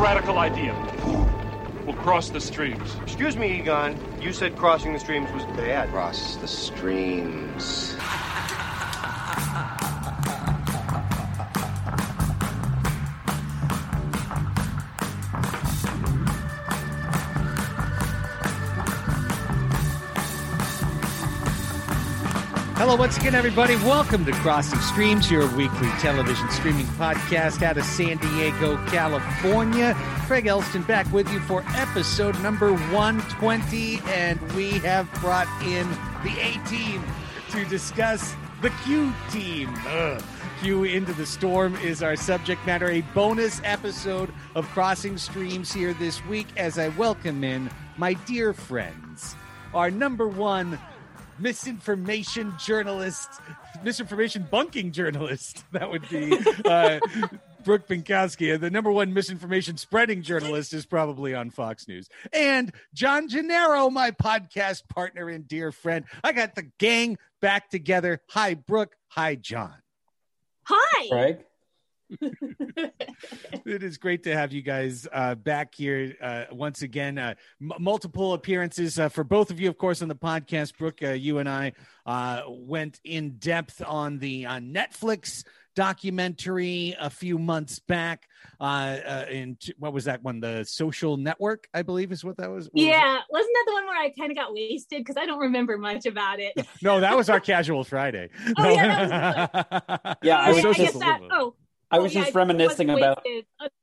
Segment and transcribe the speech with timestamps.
[0.00, 0.74] I have a radical idea.
[1.84, 2.96] We'll cross the streams.
[3.02, 3.98] Excuse me, Egon.
[4.18, 5.90] You said crossing the streams was bad.
[5.90, 7.94] Cross the streams.
[22.80, 23.76] Hello, once again, everybody.
[23.76, 29.92] Welcome to Crossing Streams, your weekly television streaming podcast out of San Diego, California.
[30.26, 35.86] Craig Elsten back with you for episode number 120, and we have brought in
[36.24, 37.02] the A team
[37.50, 39.78] to discuss the Q team.
[40.62, 45.92] Q into the Storm is our subject matter, a bonus episode of Crossing Streams here
[45.92, 49.36] this week as I welcome in my dear friends,
[49.74, 50.78] our number one
[51.40, 53.28] misinformation journalist,
[53.82, 55.64] misinformation bunking journalist.
[55.72, 56.32] That would be
[56.64, 56.98] uh,
[57.64, 58.58] Brooke Binkowski.
[58.58, 62.08] The number one misinformation spreading journalist is probably on Fox News.
[62.32, 66.04] And John Gennaro, my podcast partner and dear friend.
[66.24, 68.20] I got the gang back together.
[68.30, 68.96] Hi, Brooke.
[69.08, 69.74] Hi, John.
[70.64, 71.08] Hi.
[71.08, 71.44] Craig.
[73.64, 77.18] it is great to have you guys uh, back here uh, once again.
[77.18, 80.76] Uh, m- multiple appearances uh, for both of you, of course, on the podcast.
[80.76, 81.72] Brooke, uh, you and I
[82.06, 85.44] uh, went in depth on the Netflix
[85.76, 88.26] documentary a few months back.
[88.60, 90.40] in t- what was that one?
[90.40, 92.66] The Social Network, I believe, is what that was.
[92.72, 95.26] What yeah, was wasn't that the one where I kind of got wasted because I
[95.26, 96.54] don't remember much about it?
[96.82, 98.30] no, that was our Casual Friday.
[98.58, 101.20] Oh, yeah, that was Yeah, I was yeah, I guess that.
[101.30, 101.54] Oh,
[101.90, 103.24] I oh, was yeah, just I reminiscing about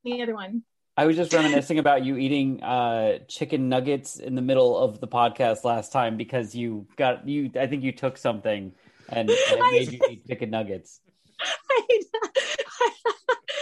[0.03, 0.63] the other one.
[0.95, 5.07] I was just reminiscing about you eating uh, chicken nuggets in the middle of the
[5.07, 7.51] podcast last time because you got you.
[7.59, 8.73] I think you took something
[9.09, 10.99] and, and it I made you eat chicken nuggets.
[11.39, 11.87] I,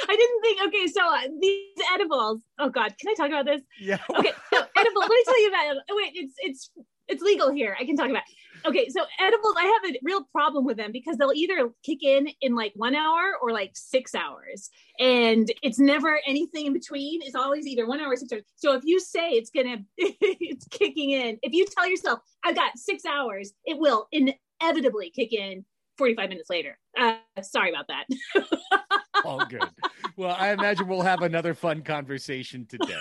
[0.07, 0.61] I didn't think.
[0.67, 2.41] Okay, so uh, these edibles.
[2.57, 3.61] Oh God, can I talk about this?
[3.81, 3.97] Yeah.
[4.17, 5.01] Okay, so edible.
[5.01, 5.75] let me tell you about.
[5.89, 6.69] Oh wait, it's it's
[7.07, 7.75] it's legal here.
[7.79, 8.23] I can talk about.
[8.65, 9.55] Okay, so edibles.
[9.57, 12.95] I have a real problem with them because they'll either kick in in like one
[12.95, 17.21] hour or like six hours, and it's never anything in between.
[17.21, 18.43] It's always either one hour or six hours.
[18.55, 21.37] So if you say it's gonna, it's kicking in.
[21.43, 25.65] If you tell yourself I've got six hours, it will inevitably kick in
[25.97, 26.77] 45 minutes later.
[26.97, 28.05] Uh, sorry about that.
[29.25, 29.63] All good.
[30.17, 32.93] Well, I imagine we'll have another fun conversation today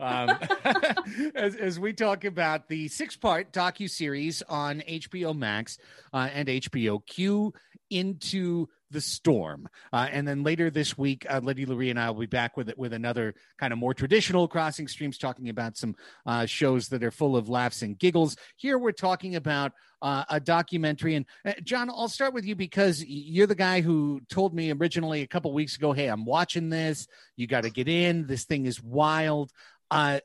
[0.00, 0.38] um,
[1.34, 5.78] as, as we talk about the six-part docu series on HBO Max
[6.12, 7.52] uh, and HBO Q
[7.90, 9.68] into the storm.
[9.92, 12.68] Uh, and then later this week, uh, Letty Lurie and I will be back with
[12.68, 15.94] it with another kind of more traditional crossing streams, talking about some
[16.26, 18.36] uh, shows that are full of laughs and giggles.
[18.56, 21.14] Here we're talking about uh, a documentary.
[21.14, 25.22] And uh, John, I'll start with you because you're the guy who told me originally
[25.22, 27.06] a couple weeks ago, "Hey, I'm watching this.
[27.36, 28.26] You got to get in.
[28.26, 29.50] This thing is wild."
[29.90, 30.20] Uh,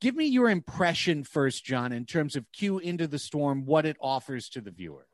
[0.00, 3.96] give me your impression first, John, in terms of Q into the storm, what it
[4.00, 5.06] offers to the viewer.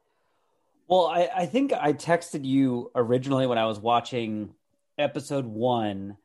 [0.89, 4.55] Well, I, I think I texted you originally when I was watching
[4.97, 6.17] episode one,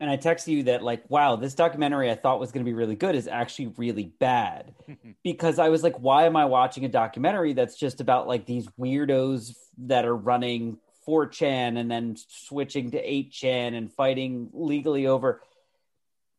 [0.00, 2.74] and I texted you that like, wow, this documentary I thought was going to be
[2.74, 4.74] really good is actually really bad
[5.22, 8.66] because I was like, why am I watching a documentary that's just about like these
[8.78, 15.40] weirdos that are running 4chan and then switching to 8chan and fighting legally over.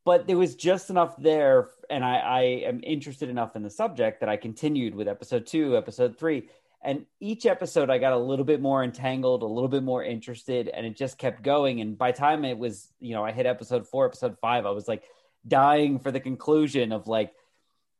[0.03, 4.19] But there was just enough there, and I, I am interested enough in the subject
[4.19, 6.49] that I continued with episode two, episode three
[6.85, 10.69] and each episode i got a little bit more entangled a little bit more interested
[10.69, 11.81] and it just kept going.
[11.81, 14.87] And by time it was you know i hit episode four episode five i was
[14.87, 15.03] like
[15.47, 17.34] dying for the conclusion of like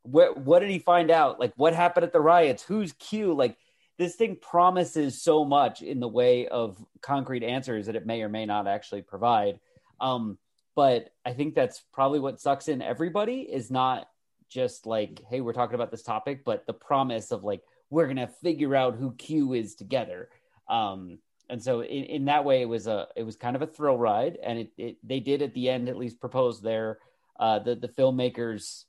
[0.04, 1.40] what what did he find out?
[1.40, 2.64] Like what happened at the riots?
[2.64, 3.34] Who's q?
[3.34, 3.58] Like
[3.98, 8.30] this thing promises so much in the way of concrete answers that it may or
[8.30, 9.60] may not actually provide.
[10.00, 10.38] Um
[10.76, 14.08] but i think that's probably what sucks in everybody is not
[14.50, 18.28] just like hey we're talking about this topic but the promise of like we're gonna
[18.28, 20.30] figure out who Q is together.
[20.68, 23.68] Um, and so in, in that way, it was a it was kind of a
[23.68, 27.00] thrill ride, and it, it they did at the end at least propose their
[27.40, 28.86] uh, the the filmmakers'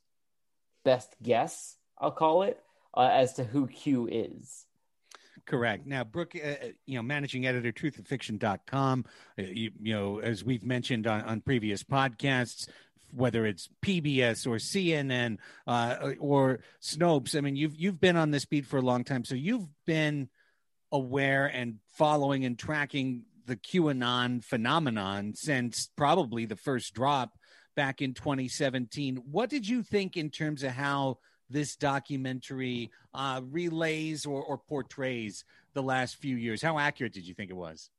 [0.83, 2.59] best guess, I'll call it,
[2.95, 4.65] uh, as to who Q is.
[5.45, 5.85] Correct.
[5.85, 6.55] Now, Brooke, uh, uh
[6.85, 9.05] you know, managing editor, truthorfiction.com,
[9.39, 12.67] uh, you, you know, as we've mentioned on, on previous podcasts,
[13.11, 17.37] whether it's PBS or CNN uh, or Snopes.
[17.37, 20.29] I mean, you've you've been on this beat for a long time, so you've been
[20.91, 27.37] aware and following and tracking the QAnon phenomenon since probably the first drop
[27.75, 29.17] back in 2017.
[29.31, 31.19] What did you think in terms of how
[31.49, 36.61] this documentary uh, relays or, or portrays the last few years?
[36.61, 37.89] How accurate did you think it was?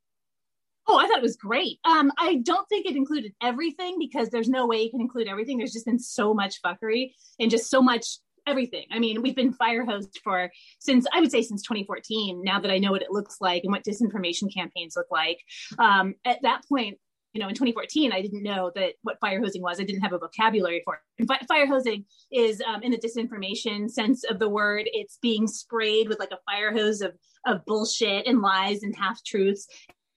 [0.91, 1.77] Oh, I thought it was great.
[1.85, 5.59] Um, I don't think it included everything because there's no way you can include everything.
[5.59, 8.85] There's just been so much fuckery and just so much everything.
[8.91, 12.41] I mean, we've been Firehose for since I would say since 2014.
[12.43, 15.37] Now that I know what it looks like and what disinformation campaigns look like,
[15.77, 16.97] um, at that point,
[17.33, 19.79] you know, in 2014, I didn't know that what fire hosing was.
[19.79, 21.47] I didn't have a vocabulary for it.
[21.47, 26.17] Fire hosing is, um, in the disinformation sense of the word, it's being sprayed with
[26.17, 27.13] like a fire hose of
[27.45, 29.67] of bullshit and lies and half truths.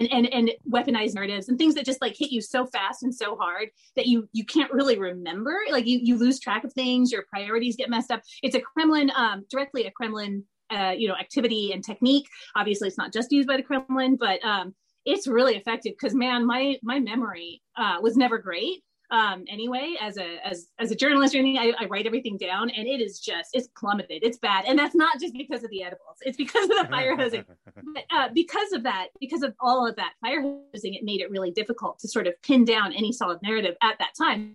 [0.01, 3.15] And, and, and weaponized narratives and things that just like hit you so fast and
[3.15, 5.57] so hard that you you can't really remember.
[5.71, 8.23] Like you you lose track of things your priorities get messed up.
[8.43, 12.27] It's a kremlin um directly a kremlin uh, you know activity and technique.
[12.57, 14.75] Obviously it's not just used by the kremlin but um
[15.05, 20.17] it's really effective because man my my memory uh, was never great um, anyway as
[20.17, 23.21] a as as a journalist or anything I, I, write everything down and it is
[23.21, 26.65] just it's plummeted it's bad and that's not just because of the edibles it's because
[26.65, 27.45] of the fire hosing
[27.95, 30.41] but, uh, because of that because of all of that fire
[30.73, 33.99] hosing it made it really difficult to sort of pin down any solid narrative at
[33.99, 34.55] that time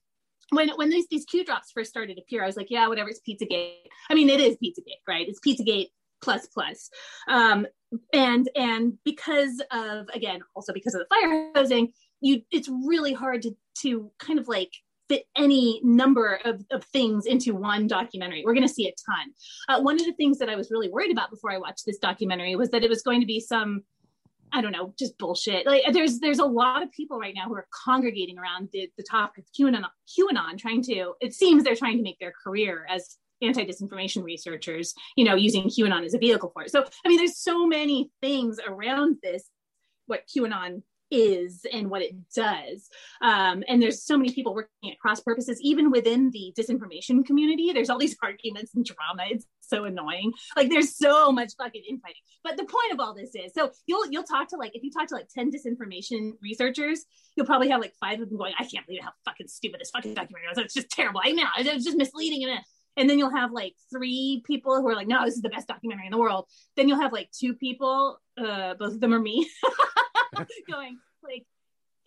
[0.50, 3.10] when when these these Q drops first started to appear, I was like, yeah, whatever,
[3.10, 3.74] it's Pizzagate.
[4.10, 5.28] I mean, it is Pizzagate, right?
[5.28, 5.90] It's Pizzagate
[6.22, 6.90] plus plus.
[7.28, 7.68] Um,
[8.14, 13.42] and and because of again also because of the fire hosing you it's really hard
[13.42, 14.72] to to kind of like
[15.10, 19.34] fit any number of, of things into one documentary we're going to see a ton
[19.70, 21.98] uh, one of the things that i was really worried about before i watched this
[21.98, 23.84] documentary was that it was going to be some
[24.54, 25.66] I don't know, just bullshit.
[25.66, 29.04] Like there's there's a lot of people right now who are congregating around the, the
[29.04, 29.84] topic of QAnon,
[30.18, 31.14] QAnon, trying to.
[31.20, 36.06] It seems they're trying to make their career as anti-disinformation researchers, you know, using QAnon
[36.06, 36.72] as a vehicle for it.
[36.72, 39.50] So, I mean, there's so many things around this,
[40.08, 40.82] what QAnon
[41.12, 42.90] is and what it does.
[43.22, 47.72] Um, and there's so many people working at cross purposes, even within the disinformation community.
[47.74, 49.30] There's all these arguments and drama.
[49.30, 50.34] It's so annoying.
[50.56, 52.22] Like there's so much fucking infighting.
[52.44, 54.92] But the point of all this is, so you'll you'll talk to like if you
[54.92, 57.06] talk to like 10 disinformation researchers,
[57.36, 59.92] you'll probably have like five of them going, I can't believe how fucking stupid this
[59.92, 60.58] fucking documentary was.
[60.58, 61.22] It's just terrible.
[61.24, 62.60] I know it's just misleading and
[62.98, 65.68] and then you'll have like three people who are like no this is the best
[65.68, 66.46] documentary in the world
[66.76, 69.48] then you'll have like two people uh both of them are me
[70.70, 71.46] going like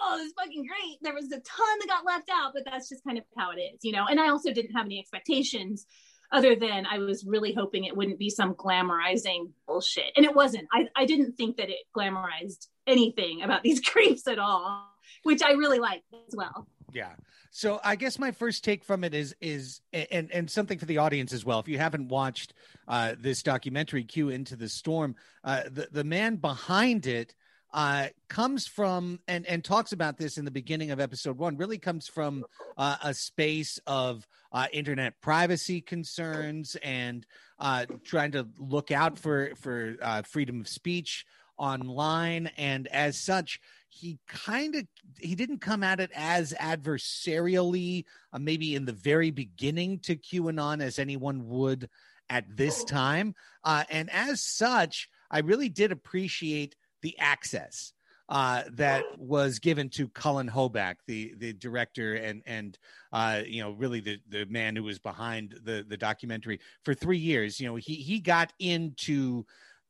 [0.00, 0.99] oh this is fucking great.
[1.02, 3.61] There was a ton that got left out but that's just kind of how it
[3.61, 4.06] is you know?
[4.08, 5.87] And i also didn't have any expectations
[6.32, 10.12] other than i was really hoping it wouldn't be some glamorizing bullshit.
[10.17, 10.69] And it wasn't.
[10.72, 14.87] I, I didn't think that it glamorized anything about these creeps at all
[15.22, 16.67] which i really liked as well.
[16.93, 17.12] Yeah.
[17.50, 20.99] So I guess my first take from it is is and and something for the
[20.99, 21.58] audience as well.
[21.58, 22.55] If you haven't watched
[22.87, 27.34] uh, this documentary, "Q Into the Storm," uh, the the man behind it
[27.72, 31.56] uh, comes from and and talks about this in the beginning of episode one.
[31.56, 32.44] Really comes from
[32.76, 37.26] uh, a space of uh, internet privacy concerns and
[37.58, 41.25] uh, trying to look out for for uh, freedom of speech
[41.58, 44.87] online, and as such he kind of
[45.19, 50.81] he didn't come at it as adversarially uh, maybe in the very beginning to qanon
[50.81, 51.89] as anyone would
[52.31, 53.34] at this time
[53.65, 57.92] uh, and as such i really did appreciate the access
[58.30, 62.78] uh, that was given to Cullen Hoback, the the director and and
[63.12, 67.19] uh, you know really the the man who was behind the the documentary for three
[67.19, 67.58] years.
[67.60, 69.44] You know he he got into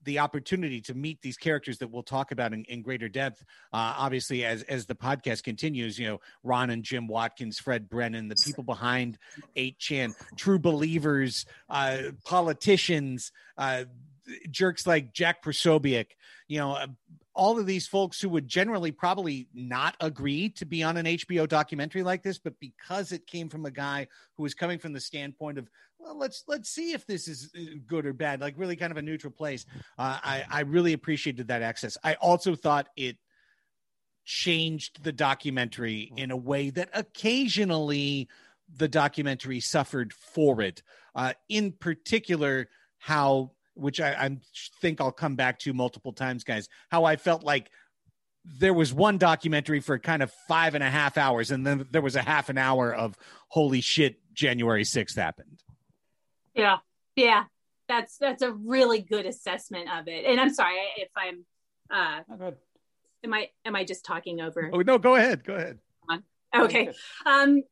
[0.04, 3.42] the opportunity to meet these characters that we'll talk about in, in greater depth.
[3.72, 8.28] Uh, obviously, as as the podcast continues, you know, Ron and Jim Watkins, Fred Brennan,
[8.28, 9.18] the people behind
[9.56, 13.84] 8chan, true believers, uh, politicians, uh,
[14.50, 16.06] jerks like Jack Posobiec,
[16.49, 16.87] you know, uh,
[17.34, 21.49] all of these folks who would generally probably not agree to be on an HBO
[21.49, 25.00] documentary like this, but because it came from a guy who was coming from the
[25.00, 25.68] standpoint of,
[25.99, 28.96] well, let's let's see if this is uh, good or bad, like really kind of
[28.96, 29.66] a neutral place.
[29.99, 31.96] Uh, I I really appreciated that access.
[32.02, 33.16] I also thought it
[34.25, 38.28] changed the documentary in a way that occasionally
[38.76, 40.82] the documentary suffered for it.
[41.14, 42.68] Uh, in particular,
[42.99, 44.37] how which I, I
[44.80, 47.70] think I'll come back to multiple times, guys, how I felt like
[48.44, 52.02] there was one documentary for kind of five and a half hours, and then there
[52.02, 53.16] was a half an hour of
[53.49, 55.62] holy shit, January 6th happened.
[56.54, 56.78] Yeah.
[57.16, 57.44] Yeah.
[57.88, 60.25] That's that's a really good assessment of it.
[60.25, 61.44] And I'm sorry if I'm
[61.90, 62.54] uh Oh,
[63.25, 64.70] am I am I just talking over?
[64.72, 65.42] Oh no, go ahead.
[65.44, 65.80] Go ahead.
[66.54, 66.90] Okay.
[67.26, 67.62] Um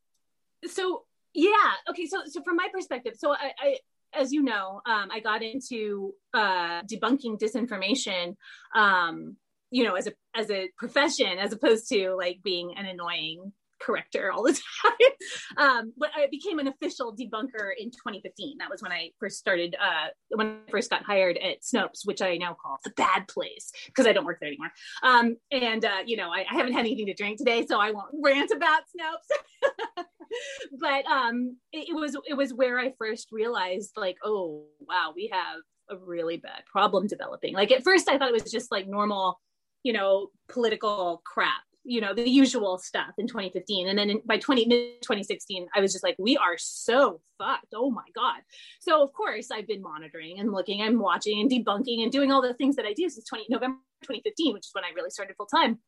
[0.65, 1.51] so yeah,
[1.89, 3.77] okay, so so from my perspective, so I, I
[4.13, 8.35] as you know, um I got into uh debunking disinformation
[8.75, 9.37] um
[9.71, 14.31] you know as a as a profession as opposed to like being an annoying corrector
[14.31, 15.11] all the time.
[15.57, 18.57] Um, but I became an official debunker in 2015.
[18.59, 22.21] That was when I first started, uh, when I first got hired at Snopes, which
[22.21, 24.71] I now call the bad place because I don't work there anymore.
[25.01, 27.91] Um, and, uh, you know, I, I, haven't had anything to drink today, so I
[27.91, 30.03] won't rant about Snopes.
[30.79, 35.29] but um, it, it was, it was where I first realized like, oh, wow, we
[35.31, 37.53] have a really bad problem developing.
[37.53, 39.39] Like at first I thought it was just like normal,
[39.83, 44.37] you know, political crap you know the usual stuff in 2015 and then in, by
[44.37, 47.73] 20 mid 2016 i was just like we are so fucked.
[47.73, 48.41] Oh my god.
[48.79, 52.41] So of course i've been monitoring and looking i'm watching and debunking and doing all
[52.41, 55.35] the things that i do since 20 november 2015 which is when i really started
[55.35, 55.79] full time.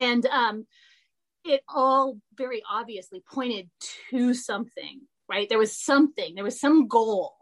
[0.00, 0.66] And um
[1.48, 3.68] it all very obviously pointed
[4.10, 5.48] to something right?
[5.48, 7.34] There was something there was some goal.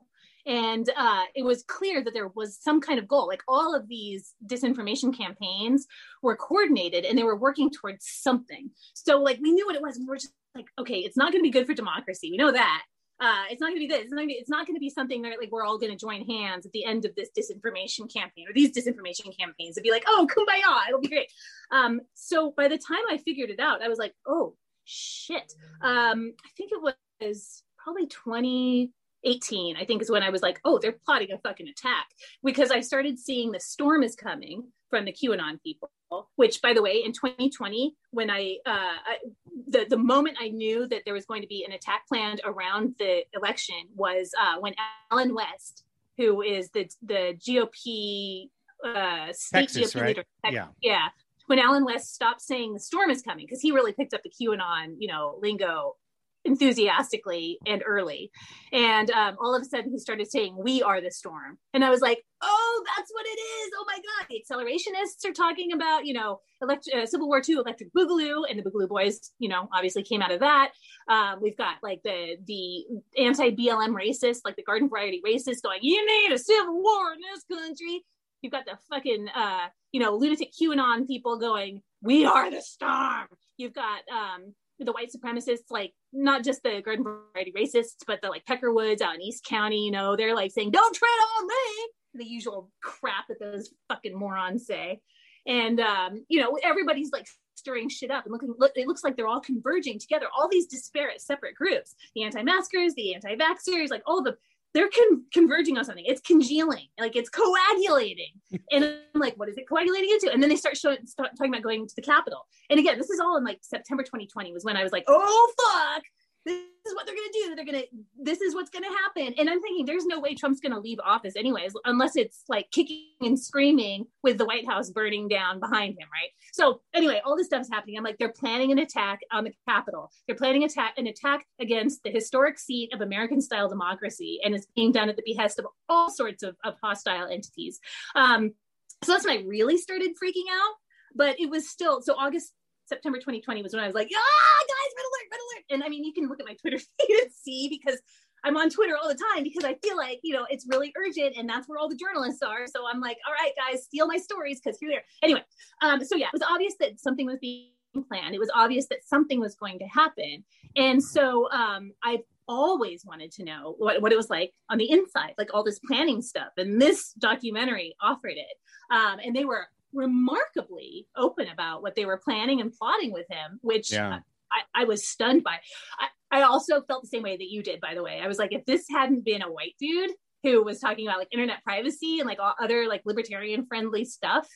[0.45, 3.27] And uh, it was clear that there was some kind of goal.
[3.27, 5.89] Like all of these disinformation campaigns
[6.23, 8.71] were coordinated and they were working towards something.
[8.95, 11.33] So like we knew what it was and we were just like okay it's not
[11.33, 12.31] going to be good for democracy.
[12.31, 12.83] We know that
[13.19, 14.05] uh, it's not going to be this.
[14.05, 16.73] It's not, going to be something that like we're all going to join hands at
[16.73, 20.89] the end of this disinformation campaign or these disinformation campaigns to be like, oh, kumbaya,
[20.89, 21.33] it'll be great.
[21.71, 24.55] Um, so by the time I figured it out, I was like, oh
[24.85, 25.53] shit.
[25.83, 28.93] Um, I think it was probably 20,
[29.25, 32.07] 18, I think is when I was like, oh, they're plotting a fucking attack
[32.45, 35.91] because I started seeing the storm is coming from the QAnon people.
[36.37, 39.19] Which, by the way, in 2020, when I, uh, I
[39.67, 42.95] the the moment I knew that there was going to be an attack planned around
[43.01, 44.75] the election was uh, when
[45.11, 45.83] Allen West,
[46.17, 48.51] who is the the GOP
[48.85, 50.07] uh, state Texas, GOP right?
[50.09, 50.69] leader, Yeah.
[50.81, 51.09] yeah,
[51.47, 54.31] when Allen West stopped saying the storm is coming because he really picked up the
[54.31, 55.97] QAnon, you know, lingo
[56.47, 58.31] enthusiastically and early.
[58.73, 61.59] And um, all of a sudden he started saying, We are the storm.
[61.75, 63.73] And I was like, Oh, that's what it is.
[63.79, 64.27] Oh my God.
[64.29, 68.45] The accelerationists are talking about, you know, elect- uh, Civil War II electric boogaloo.
[68.49, 70.73] And the Boogaloo Boys, you know, obviously came out of that.
[71.09, 72.87] Um, we've got like the the
[73.19, 77.21] anti BLM racists, like the garden variety racists going, You need a civil war in
[77.21, 78.05] this country.
[78.43, 83.29] You've got the fucking, uh, you know, lunatic QAnon people going, We are the storm.
[83.57, 88.29] You've got, um, the white supremacists, like not just the garden variety racists, but the
[88.29, 91.89] like Peckerwoods out in East County, you know, they're like saying, don't tread on me,
[92.15, 95.01] the usual crap that those fucking morons say.
[95.47, 99.17] And, um, you know, everybody's like stirring shit up and looking, look, it looks like
[99.17, 104.23] they're all converging together, all these disparate separate groups, the anti-maskers, the anti-vaxxers, like all
[104.23, 104.37] the,
[104.77, 106.05] they're con- converging on something.
[106.07, 108.33] It's congealing, like it's coagulating.
[108.71, 110.31] and I'm like, what is it coagulating into?
[110.31, 112.47] And then they start showing, start talking about going to the Capitol.
[112.69, 115.53] And again, this is all in like September 2020 was when I was like, oh
[115.57, 116.03] fuck,
[116.47, 117.55] this is what they're gonna do.
[117.57, 117.85] They're gonna,
[118.23, 119.35] this is what's gonna happen.
[119.37, 123.09] And I'm thinking, there's no way Trump's gonna leave office anyways, unless it's like kicking
[123.21, 126.31] and screaming with the White House burning down behind him, right?
[126.53, 127.99] So anyway, all this stuff's happening.
[127.99, 130.11] I'm like, they're planning an attack on the Capitol.
[130.27, 134.67] They're planning attack an attack against the historic seat of American style democracy, and it's
[134.77, 137.81] being done at the behest of all sorts of, of hostile entities.
[138.15, 138.55] Um,
[139.03, 140.75] so that's when I really started freaking out.
[141.15, 142.53] But it was still so August
[142.87, 145.65] September 2020 was when I was like, ah, guys, red alert, red alert.
[145.71, 148.01] And I mean, you can look at my Twitter feed and see because
[148.45, 151.37] I'm on Twitter all the time because I feel like, you know, it's really urgent
[151.37, 152.67] and that's where all the journalists are.
[152.67, 155.05] So I'm like, all right, guys, steal my stories because you're there.
[155.23, 155.43] Anyway,
[155.83, 157.71] um, so yeah, it was obvious that something was being
[158.09, 158.35] planned.
[158.35, 160.45] It was obvious that something was going to happen.
[160.77, 164.91] And so um, I've always wanted to know what, what it was like on the
[164.91, 166.51] inside, like all this planning stuff.
[166.57, 168.57] And this documentary offered it.
[168.91, 173.59] Um, and they were remarkably open about what they were planning and plotting with him,
[173.63, 174.21] which Yeah.
[174.53, 175.59] I, I was stunned by.
[175.99, 178.21] I, I also felt the same way that you did, by the way.
[178.23, 180.13] I was like, if this hadn't been a white dude
[180.45, 184.47] who was talking about like internet privacy and like all other like libertarian friendly stuff,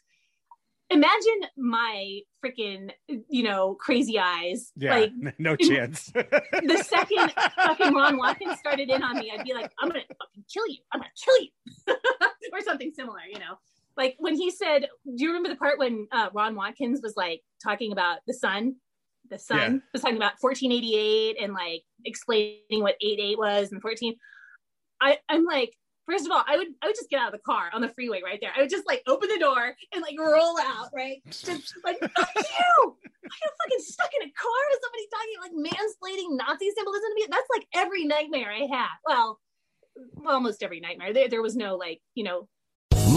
[0.90, 2.90] imagine my freaking,
[3.28, 4.73] you know, crazy eyes.
[4.76, 4.94] Yeah.
[4.97, 6.06] Like no chance.
[6.14, 10.44] the second fucking Ron Watkins started in on me, I'd be like, I'm gonna fucking
[10.52, 10.78] kill you.
[10.92, 11.49] I'm gonna kill you,
[12.52, 13.56] or something similar, you know.
[14.00, 17.42] Like when he said, do you remember the part when uh, Ron Watkins was like
[17.62, 18.76] talking about the sun?
[19.28, 19.78] The sun Yeah.
[19.92, 24.16] was talking about 1488 and like explaining what 88 was and 14.
[25.02, 25.76] I I'm like,
[26.09, 27.90] first of all, I would I would just get out of the car on the
[27.90, 28.52] freeway right there.
[28.57, 31.19] I would just like open the door and like roll out, right?
[31.28, 32.97] Just like fuck you.
[33.33, 37.14] I got fucking stuck in a car with somebody talking like mansplaining Nazi symbolism to
[37.16, 37.26] me.
[37.28, 38.97] That's like every nightmare I have.
[39.04, 39.38] Well,
[40.26, 41.12] almost every nightmare.
[41.12, 42.49] There, there was no like, you know,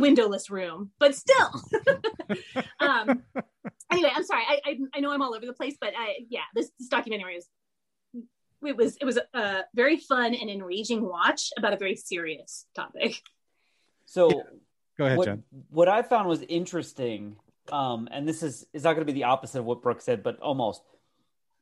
[0.00, 1.50] Windowless room, but still.
[2.80, 3.22] um,
[3.90, 4.42] anyway, I'm sorry.
[4.48, 7.36] I, I, I know I'm all over the place, but I, yeah, this, this documentary
[7.36, 7.46] is
[8.62, 13.14] it was it was a very fun and enraging watch about a very serious topic.
[14.06, 14.44] So
[14.98, 15.42] Go ahead, what, John.
[15.70, 17.36] what I found was interesting,
[17.72, 20.22] um, and this is is not going to be the opposite of what Brooke said,
[20.22, 20.82] but almost.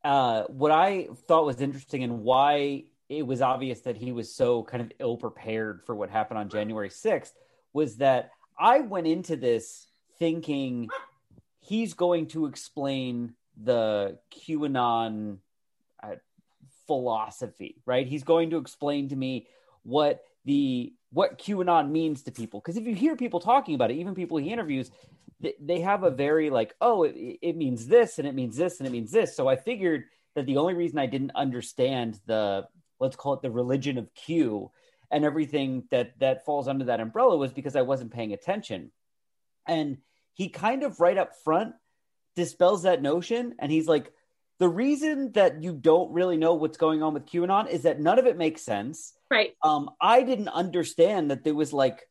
[0.05, 4.63] Uh, what I thought was interesting and why it was obvious that he was so
[4.63, 7.33] kind of ill prepared for what happened on January 6th
[7.79, 9.87] was that I went into this
[10.19, 10.89] thinking
[11.61, 15.39] he's going to explain the QAnon
[16.03, 16.17] uh,
[16.89, 18.05] philosophy, right?
[18.05, 19.47] He's going to explain to me
[19.85, 22.61] what the what QAnon means to people.
[22.61, 24.91] Because if you hear people talking about it, even people he interviews,
[25.61, 28.89] they, have a very like, oh, it, it means this and it means this and
[28.89, 29.37] it means this.
[29.37, 30.05] So I figured
[30.35, 32.67] that the only reason I didn't understand the
[32.99, 34.73] let's call it the religion of Q
[35.11, 38.91] and everything that that falls under that umbrella was because I wasn't paying attention.
[39.67, 39.99] And
[40.35, 41.75] he kind of right up front
[42.37, 44.13] dispels that notion and he's like
[44.59, 48.19] the reason that you don't really know what's going on with QAnon is that none
[48.19, 49.13] of it makes sense.
[49.31, 49.55] Right.
[49.63, 52.09] Um I didn't understand that there was like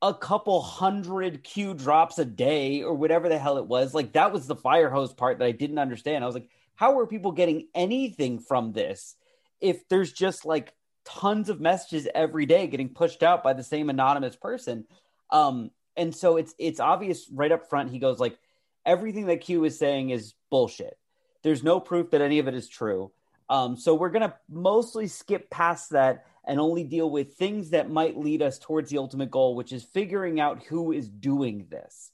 [0.00, 3.94] a couple hundred Q drops a day or whatever the hell it was.
[3.94, 6.22] Like that was the fire hose part that I didn't understand.
[6.22, 9.16] I was like, how are people getting anything from this
[9.60, 10.72] if there's just like
[11.08, 14.84] tons of messages every day getting pushed out by the same anonymous person?
[15.30, 17.90] Um, and so it's it's obvious right up front.
[17.90, 18.38] He goes like,
[18.86, 20.98] everything that Q is saying is bullshit.
[21.42, 23.10] There's no proof that any of it is true.
[23.50, 28.16] Um, so we're gonna mostly skip past that and only deal with things that might
[28.16, 32.10] lead us towards the ultimate goal, which is figuring out who is doing this.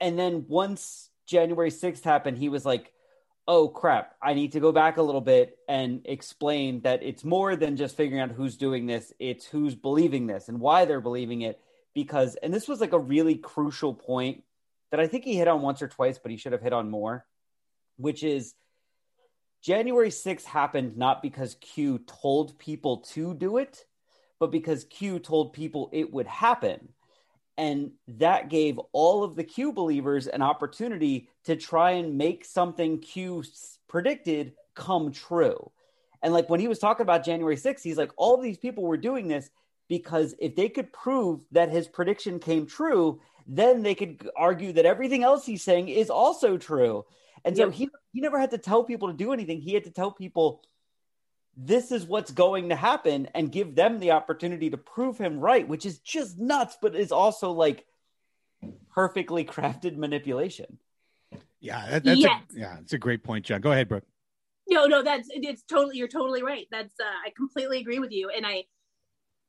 [0.00, 2.92] And then once January 6th happened, he was like,
[3.48, 7.56] oh crap, I need to go back a little bit and explain that it's more
[7.56, 11.40] than just figuring out who's doing this, it's who's believing this and why they're believing
[11.40, 11.58] it.
[11.94, 14.44] Because, and this was like a really crucial point
[14.90, 16.90] that I think he hit on once or twice, but he should have hit on
[16.90, 17.24] more,
[17.96, 18.54] which is
[19.62, 23.86] January 6th happened not because Q told people to do it,
[24.38, 26.90] but because Q told people it would happen.
[27.58, 33.00] And that gave all of the Q believers an opportunity to try and make something
[33.00, 33.42] Q
[33.88, 35.70] predicted come true.
[36.22, 38.84] And like when he was talking about January 6th, he's like, all of these people
[38.84, 39.50] were doing this
[39.88, 44.86] because if they could prove that his prediction came true, then they could argue that
[44.86, 47.04] everything else he's saying is also true.
[47.44, 49.60] And so he he never had to tell people to do anything.
[49.60, 50.62] He had to tell people
[51.60, 55.66] this is what's going to happen and give them the opportunity to prove him right,
[55.66, 57.84] which is just nuts, but is also like
[58.94, 60.78] perfectly crafted manipulation.
[61.60, 62.42] Yeah, that, that's Yes.
[62.54, 63.60] a, yeah, it's a great point, John.
[63.60, 64.04] Go ahead, Brooke.
[64.68, 66.66] No, no, that's it's totally you're totally right.
[66.70, 68.64] That's uh, I completely agree with you, and I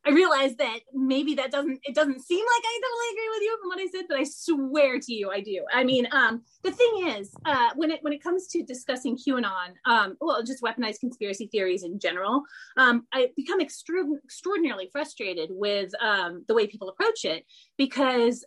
[0.05, 3.57] I realize that maybe that doesn't it doesn't seem like I totally agree with you
[3.59, 5.65] from what I said, but I swear to you I do.
[5.73, 9.73] I mean, um, the thing is, uh, when it when it comes to discussing QAnon,
[9.85, 12.43] um, well, just weaponized conspiracy theories in general,
[12.77, 17.45] um, I become extra- extraordinarily frustrated with um, the way people approach it
[17.77, 18.45] because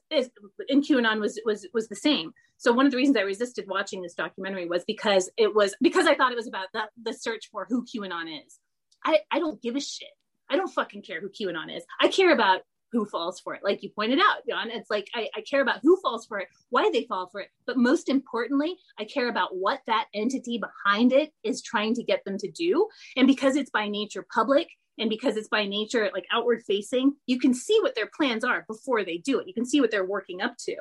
[0.69, 2.33] in QAnon was was was the same.
[2.57, 6.07] So one of the reasons I resisted watching this documentary was because it was because
[6.07, 8.59] I thought it was about the, the search for who QAnon is.
[9.05, 10.09] I, I don't give a shit.
[10.53, 11.83] I don't fucking care who QAnon is.
[12.01, 12.61] I care about
[12.93, 13.63] who falls for it.
[13.65, 16.49] Like you pointed out, John, it's like I, I care about who falls for it,
[16.69, 17.49] why they fall for it.
[17.67, 22.23] But most importantly, I care about what that entity behind it is trying to get
[22.27, 22.87] them to do.
[23.17, 27.39] And because it's by nature public, and because it's by nature like outward facing you
[27.39, 29.49] can see what their plans are before they do it.
[29.49, 30.77] You can see what they're working up to.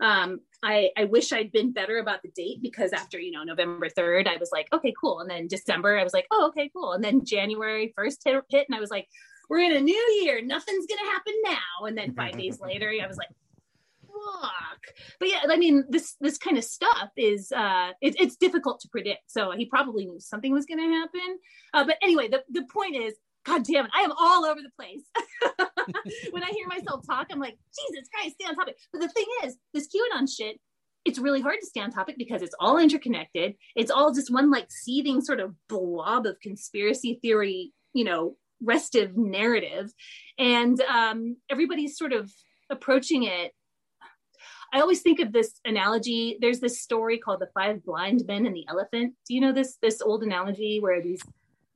[0.00, 3.88] Um, I, I wish i'd been better about the date because after you know november
[3.88, 5.20] 3rd i was like okay cool.
[5.20, 6.92] And then december i was like oh okay cool.
[6.92, 9.08] And then january 1st hit, hit and i was like
[9.48, 10.42] we're in a new year.
[10.44, 11.86] Nothing's gonna happen now.
[11.86, 13.28] And then five days later i was like
[14.06, 14.80] fuck.
[15.18, 18.88] But yeah i mean this this kind of stuff is uh it, it's difficult to
[18.88, 19.30] predict.
[19.30, 21.38] So he probably knew something was going to happen.
[21.74, 23.14] Uh, but anyway the, the point is
[23.46, 25.04] god damn it i am all over the place
[26.30, 29.26] when i hear myself talk i'm like jesus christ stay on topic but the thing
[29.44, 30.60] is this qanon shit
[31.04, 34.50] it's really hard to stay on topic because it's all interconnected it's all just one
[34.50, 39.92] like seething sort of blob of conspiracy theory you know restive narrative,
[40.38, 42.30] and um, everybody's sort of
[42.70, 43.52] approaching it.
[44.72, 46.38] I always think of this analogy.
[46.40, 49.76] There's this story called "The Five Blind Men and the Elephant." Do you know this
[49.80, 51.22] this old analogy where these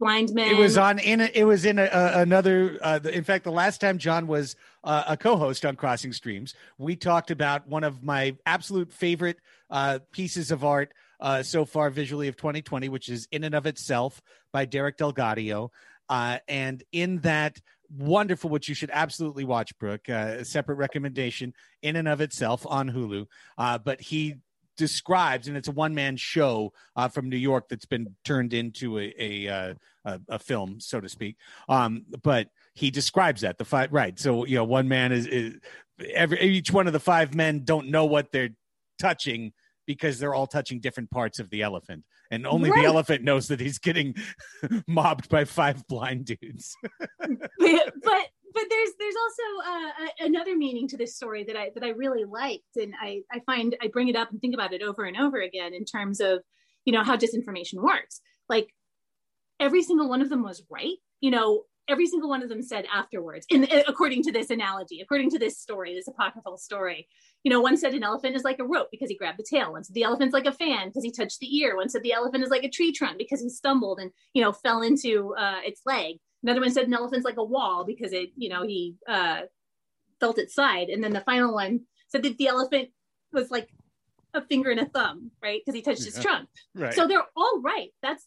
[0.00, 0.48] blind men?
[0.48, 2.78] It was on in a, it was in a, a, another.
[2.82, 6.96] Uh, in fact, the last time John was uh, a co-host on Crossing Streams, we
[6.96, 9.36] talked about one of my absolute favorite
[9.70, 13.66] uh, pieces of art uh, so far visually of 2020, which is In and of
[13.66, 14.20] Itself
[14.52, 15.68] by Derek DelGaudio,
[16.08, 17.60] Uh, and in that
[17.96, 22.66] wonderful, which you should absolutely watch, Brooke, uh, a separate recommendation in and of itself
[22.66, 23.26] on Hulu.
[23.56, 24.36] But he
[24.80, 28.98] describes, and it's a one man show uh, from New York that's been turned into
[28.98, 29.74] a a, uh,
[30.06, 31.36] a, a film, so to speak.
[31.68, 34.18] Um, but he describes that the five right.
[34.18, 35.54] So you know, one man is, is
[36.14, 38.56] every each one of the five men don't know what they're
[38.98, 39.52] touching
[39.86, 42.80] because they're all touching different parts of the elephant and only right.
[42.80, 44.14] the elephant knows that he's getting
[44.86, 46.76] mobbed by five blind dudes
[47.18, 51.90] but, but there's there's also uh, another meaning to this story that I that I
[51.90, 55.04] really liked, and I I find I bring it up and think about it over
[55.04, 56.40] and over again in terms of
[56.84, 58.20] you know how disinformation works.
[58.48, 58.74] Like
[59.58, 60.96] every single one of them was right.
[61.20, 65.30] You know, every single one of them said afterwards, in according to this analogy, according
[65.30, 67.08] to this story, this apocryphal story,
[67.42, 69.72] you know, one said an elephant is like a rope because he grabbed the tail.
[69.72, 71.76] One said the elephant's like a fan because he touched the ear.
[71.76, 74.52] One said the elephant is like a tree trunk because he stumbled and, you know,
[74.52, 76.16] fell into uh, its leg.
[76.42, 79.42] Another one said an elephant's like a wall because it, you know, he uh,
[80.20, 80.88] felt its side.
[80.88, 82.88] And then the final one said that the elephant
[83.32, 83.68] was like
[84.34, 85.60] a finger and a thumb, right?
[85.60, 86.48] Because he touched his trunk.
[86.74, 86.94] Right.
[86.94, 87.90] So they're all right.
[88.02, 88.26] That's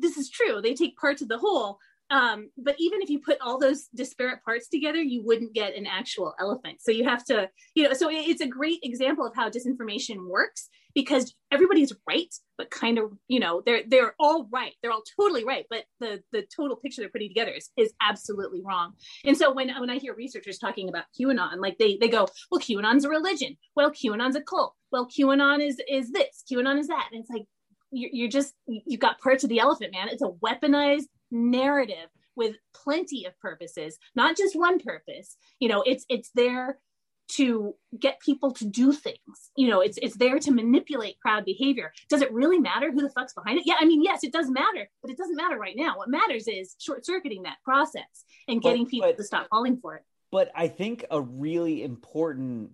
[0.00, 0.60] this is true.
[0.60, 1.78] They take parts of the whole,
[2.10, 5.86] um, but even if you put all those disparate parts together, you wouldn't get an
[5.86, 6.80] actual elephant.
[6.80, 10.68] So you have to, you know, so it's a great example of how disinformation works
[10.94, 14.72] because everybody's right, but kind of, you know, they're they're all right.
[14.80, 18.62] They're all totally right, but the the total picture they're putting together is, is absolutely
[18.64, 18.92] wrong.
[19.24, 22.60] And so when when I hear researchers talking about QAnon, like they they go, well,
[22.60, 23.56] QAnon's a religion.
[23.74, 24.74] Well, QAnon's a cult.
[24.92, 26.44] Well, QAnon is is this.
[26.50, 27.08] QAnon is that.
[27.12, 27.44] And it's like
[27.90, 30.08] you're, you're just you've got parts of the elephant, man.
[30.08, 35.36] It's a weaponized narrative with plenty of purposes, not just one purpose.
[35.58, 36.78] You know, it's it's there
[37.26, 39.50] to get people to do things.
[39.56, 41.92] You know, it's it's there to manipulate crowd behavior.
[42.08, 43.66] Does it really matter who the fuck's behind it?
[43.66, 45.96] Yeah, I mean, yes, it does matter, but it doesn't matter right now.
[45.96, 49.78] What matters is short circuiting that process and getting but, people but, to stop falling
[49.78, 50.02] for it.
[50.30, 52.72] But I think a really important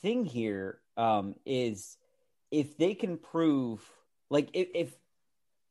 [0.00, 1.96] thing here um, is
[2.50, 3.82] if they can prove,
[4.30, 4.94] like, if, if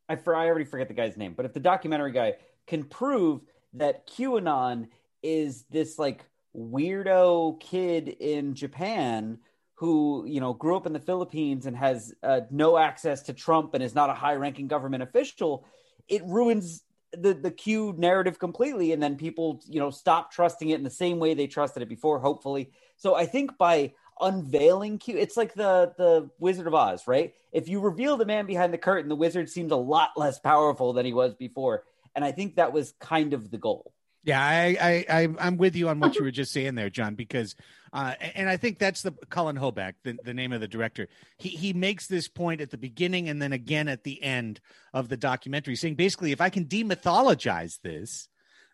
[0.08, 2.36] I, for, I already forget the guy's name, but if the documentary guy
[2.68, 3.42] can prove
[3.74, 4.88] that QAnon
[5.22, 9.40] is this like weirdo kid in Japan
[9.76, 13.74] who you know grew up in the Philippines and has uh, no access to Trump
[13.74, 15.66] and is not a high-ranking government official,
[16.08, 20.78] it ruins the the Q narrative completely, and then people you know stop trusting it
[20.78, 22.20] in the same way they trusted it before.
[22.20, 27.34] Hopefully, so I think by unveiling Q, it's like the the Wizard of Oz, right?
[27.52, 30.94] If you reveal the man behind the curtain, the wizard seems a lot less powerful
[30.94, 31.84] than he was before,
[32.16, 33.94] and I think that was kind of the goal.
[34.24, 37.16] Yeah, I, I, I am with you on what you were just saying there, John.
[37.16, 37.56] Because,
[37.92, 41.10] uh, and I think that's the Cullen Hoback, the, the name of the director.
[41.38, 44.62] He he makes this point at the beginning and then again at the end
[44.94, 48.30] of the documentary, saying basically, if I can demythologize this,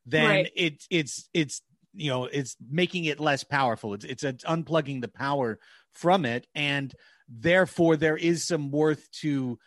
[0.05, 0.51] then right.
[0.55, 1.61] it's it's it's
[1.93, 3.95] you know it's making it less powerful.
[3.95, 5.59] It's it's, it's unplugging the power
[5.93, 6.93] from it, and
[7.27, 9.57] therefore there is some worth to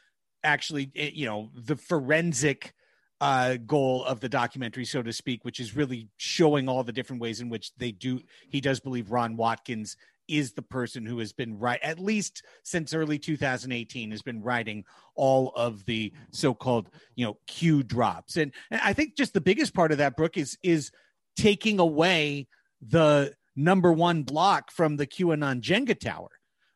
[0.44, 2.72] actually eh, you know the forensic
[3.22, 7.22] uh, goal of the documentary, so to speak, which is really showing all the different
[7.22, 8.20] ways in which they do.
[8.48, 12.94] He does believe Ron Watkins is the person who has been right at least since
[12.94, 14.84] early 2018 has been writing
[15.16, 19.74] all of the so-called you know q drops and, and i think just the biggest
[19.74, 20.92] part of that Brooke is is
[21.36, 22.46] taking away
[22.80, 26.30] the number one block from the qanon jenga tower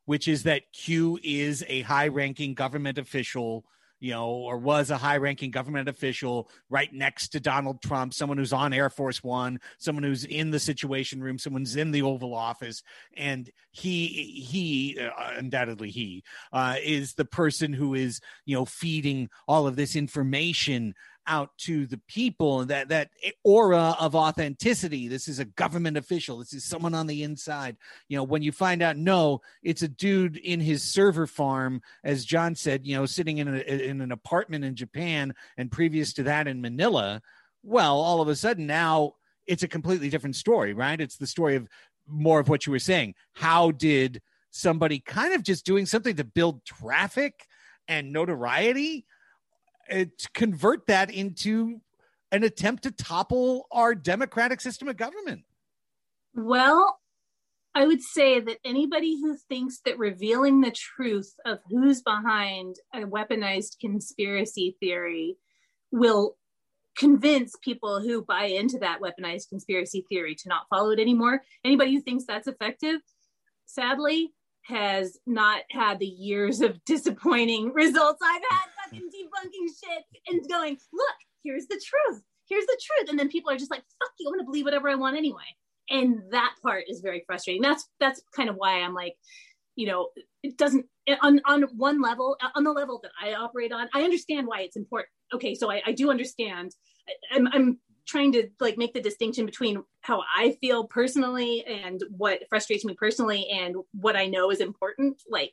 [0.07, 3.65] which is that q is a high ranking government official
[4.01, 8.39] you know, or was a high ranking government official right next to Donald Trump, someone
[8.39, 12.35] who's on Air Force One, someone who's in the Situation Room, someone's in the Oval
[12.35, 12.83] Office.
[13.17, 19.31] And he, he, uh, undoubtedly, he uh, is the person who is, you know, feeding
[19.49, 20.95] all of this information
[21.27, 23.11] out to the people that that
[23.45, 25.09] aura of authenticity.
[25.09, 26.39] This is a government official.
[26.39, 27.77] This is someone on the inside.
[28.09, 32.25] You know when you find out no it's a dude in his server farm as
[32.25, 36.23] john said you know sitting in, a, in an apartment in japan and previous to
[36.25, 37.21] that in manila
[37.63, 39.13] well all of a sudden now
[39.47, 41.01] it's a completely different story right?
[41.01, 41.69] It's the story of
[42.07, 43.15] more of what you were saying.
[43.33, 47.47] How did somebody kind of just doing something to build traffic
[47.89, 49.07] and notoriety
[50.35, 51.81] convert that into
[52.33, 55.45] an attempt to topple our democratic system of government.
[56.35, 56.99] Well,
[57.75, 63.01] I would say that anybody who thinks that revealing the truth of who's behind a
[63.01, 65.37] weaponized conspiracy theory
[65.93, 66.37] will
[66.97, 71.43] convince people who buy into that weaponized conspiracy theory to not follow it anymore.
[71.65, 73.01] Anybody who thinks that's effective,
[73.67, 80.49] sadly, has not had the years of disappointing results I've had fucking debunking shit and
[80.49, 82.23] going, look, here's the truth.
[82.49, 83.11] Here's the truth.
[83.11, 85.43] And then people are just like, fuck you, I'm gonna believe whatever I want anyway.
[85.91, 87.63] And that part is very frustrating.
[87.63, 89.15] That's that's kind of why I'm like,
[89.77, 90.09] you know,
[90.43, 90.87] it doesn't
[91.23, 94.77] on on one level, on the level that I operate on, I understand why it's
[94.77, 95.11] important.
[95.35, 96.73] Okay, so I, I do understand.
[97.33, 102.41] I'm, I'm trying to like make the distinction between how I feel personally and what
[102.49, 105.21] frustrates me personally and what I know is important.
[105.29, 105.53] Like,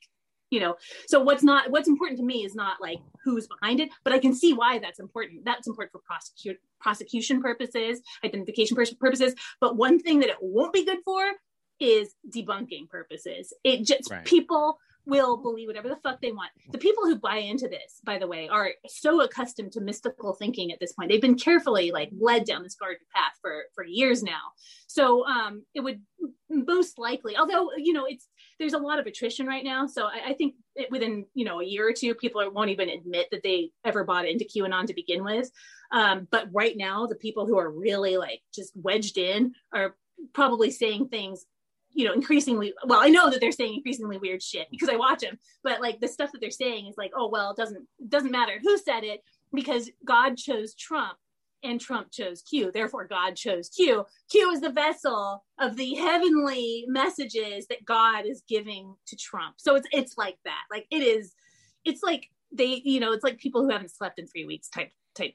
[0.54, 0.76] you know,
[1.08, 4.20] so what's not what's important to me is not like who's behind it, but I
[4.20, 5.44] can see why that's important.
[5.44, 9.34] That's important for prosecute prosecution purposes, identification purposes.
[9.60, 11.24] But one thing that it won't be good for
[11.80, 13.52] is debunking purposes.
[13.64, 14.24] It just right.
[14.26, 16.52] people will believe whatever the fuck they want.
[16.72, 20.72] The people who buy into this, by the way, are so accustomed to mystical thinking
[20.72, 21.10] at this point.
[21.10, 24.42] They've been carefully like led down this garden path for for years now.
[24.88, 26.02] So um, it would
[26.50, 28.28] most likely, although you know, it's
[28.60, 29.88] there's a lot of attrition right now.
[29.88, 32.90] So I, I think it, within you know a year or two, people won't even
[32.90, 35.50] admit that they ever bought into QAnon to begin with.
[35.92, 39.96] Um, but right now, the people who are really like just wedged in are
[40.34, 41.46] probably saying things
[41.94, 45.22] you know increasingly well i know that they're saying increasingly weird shit because i watch
[45.22, 48.32] them but like the stuff that they're saying is like oh well it doesn't doesn't
[48.32, 49.22] matter who said it
[49.54, 51.18] because god chose trump
[51.64, 52.72] and trump chose q.
[52.72, 54.06] Therefore god chose q.
[54.30, 59.56] Q is the vessel of the heavenly messages that god is giving to trump.
[59.58, 60.64] So it's it's like that.
[60.70, 61.34] Like it is
[61.86, 64.92] it's like they you know it's like people who haven't slept in three weeks type
[65.16, 65.34] type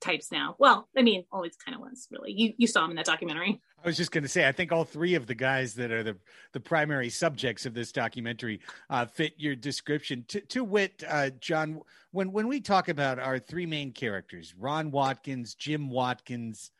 [0.00, 0.56] types now.
[0.58, 2.32] Well, I mean, always kind of was really.
[2.32, 3.60] You you saw him in that documentary.
[3.82, 6.02] I was just going to say, I think all three of the guys that are
[6.02, 6.16] the
[6.52, 8.60] the primary subjects of this documentary
[8.90, 10.24] uh, fit your description.
[10.28, 14.90] To, to wit, uh, John, when when we talk about our three main characters, Ron
[14.90, 16.70] Watkins, Jim Watkins,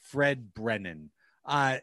[0.00, 1.10] Fred Brennan,
[1.44, 1.78] uh,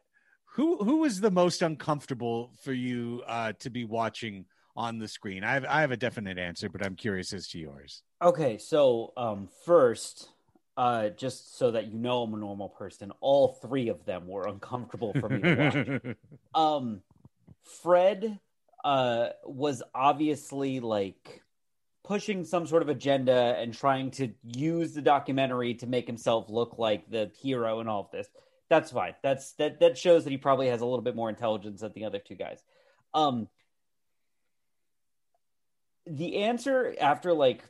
[0.56, 4.46] who who was the most uncomfortable for you uh, to be watching?
[4.74, 5.44] on the screen?
[5.44, 8.04] I have I have a definite answer, but I'm curious as to yours.
[8.22, 10.30] Okay, so um, first,
[10.78, 14.48] uh, just so that you know I'm a normal person, all three of them were
[14.48, 16.16] uncomfortable for me to watch.
[16.56, 17.02] um,
[17.84, 18.40] Fred
[18.84, 21.42] uh, was obviously like
[22.04, 26.78] pushing some sort of agenda and trying to use the documentary to make himself look
[26.78, 28.28] like the hero and all of this.
[28.70, 29.16] That's fine.
[29.22, 32.06] That's that that shows that he probably has a little bit more intelligence than the
[32.06, 32.64] other two guys.
[33.14, 33.50] Um,
[36.08, 37.64] the answer after like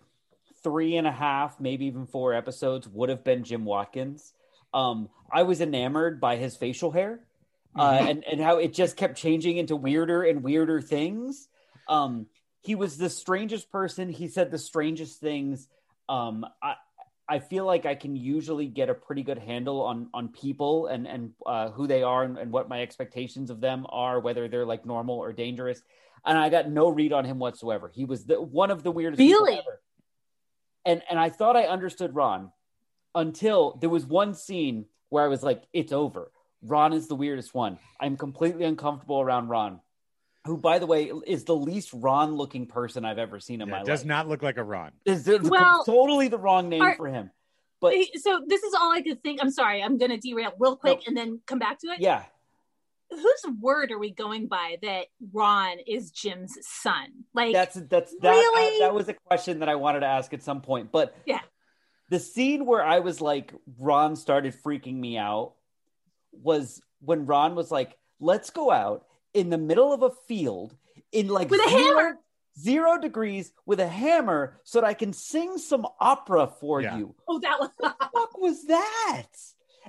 [0.63, 4.34] three and a half, maybe even four episodes would have been Jim Watkins.
[4.74, 7.19] Um, I was enamored by his facial hair
[7.76, 8.08] uh, mm-hmm.
[8.08, 11.47] and, and how it just kept changing into weirder and weirder things.
[11.88, 12.28] Um,
[12.62, 14.10] he was the strangest person.
[14.10, 15.67] He said the strangest things.
[16.08, 16.76] Um, I,
[17.28, 21.08] I feel like I can usually get a pretty good handle on on people and
[21.08, 24.65] and uh, who they are and, and, what my expectations of them are, whether they're
[24.65, 25.82] like normal or dangerous.
[26.26, 27.89] And I got no read on him whatsoever.
[27.93, 29.19] He was the, one of the weirdest.
[29.19, 29.60] Really?
[30.86, 32.52] And and I thought I understood Ron
[33.13, 36.32] until there was one scene where I was like, "It's over."
[36.63, 37.80] Ron is the weirdest one.
[38.00, 39.80] I'm completely uncomfortable around Ron,
[40.46, 43.78] who, by the way, is the least Ron-looking person I've ever seen in yeah, my
[43.80, 43.88] life.
[43.88, 44.91] Does not look like a Ron.
[45.06, 47.32] Is well, totally the wrong name are, for him.
[47.80, 49.39] But so this is all I could think.
[49.41, 52.00] I'm sorry, I'm going to derail real quick no, and then come back to it.
[52.00, 52.24] Yeah,
[53.12, 57.08] whose word are we going by that Ron is Jim's son?
[57.34, 58.80] Like that's that's that really?
[58.80, 60.91] that was a question that I wanted to ask at some point.
[60.91, 61.41] But yeah,
[62.10, 65.54] the scene where I was like Ron started freaking me out
[66.32, 70.76] was when Ron was like, "Let's go out in the middle of a field
[71.12, 72.17] in like with a zero, hammer."
[72.60, 76.97] Zero degrees with a hammer so that I can sing some opera for yeah.
[76.97, 77.15] you.
[77.26, 79.28] Oh, that was what the fuck was that?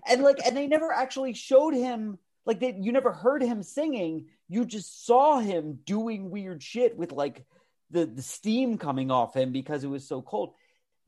[0.06, 4.26] And like, and they never actually showed him like they, you never heard him singing.
[4.48, 7.44] You just saw him doing weird shit with like
[7.90, 10.54] the the steam coming off him because it was so cold.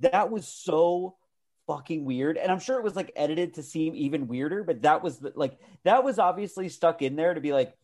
[0.01, 1.17] That was so
[1.67, 5.03] fucking weird and i'm sure it was like edited to seem even weirder but that
[5.03, 7.75] was the, like that was obviously stuck in there to be like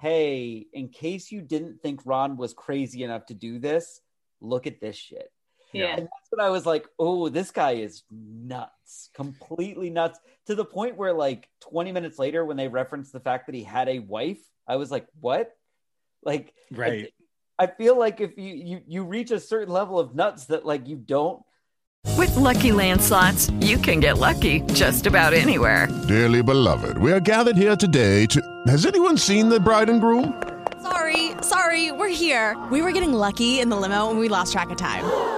[0.00, 4.00] hey in case you didn't think ron was crazy enough to do this
[4.40, 5.30] look at this shit
[5.72, 5.96] yeah.
[5.96, 10.64] And that's when I was like, oh, this guy is nuts, completely nuts, to the
[10.64, 13.98] point where, like, 20 minutes later, when they referenced the fact that he had a
[13.98, 15.54] wife, I was like, what?
[16.22, 17.12] Like, right.
[17.58, 20.64] I, I feel like if you, you, you reach a certain level of nuts that,
[20.64, 21.42] like, you don't
[22.16, 25.88] With Lucky Land slots, you can get lucky just about anywhere.
[26.06, 28.40] Dearly beloved, we are gathered here today to.
[28.66, 30.42] Has anyone seen the bride and groom?
[30.82, 32.56] Sorry, sorry, we're here.
[32.70, 35.37] We were getting lucky in the limo and we lost track of time.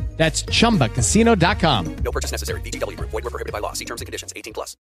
[0.17, 1.95] That's chumbacasino.com.
[2.03, 2.61] No purchase necessary.
[2.61, 3.09] VGW Group.
[3.09, 3.73] Void were prohibited by law.
[3.73, 4.31] See terms and conditions.
[4.35, 4.77] 18 plus.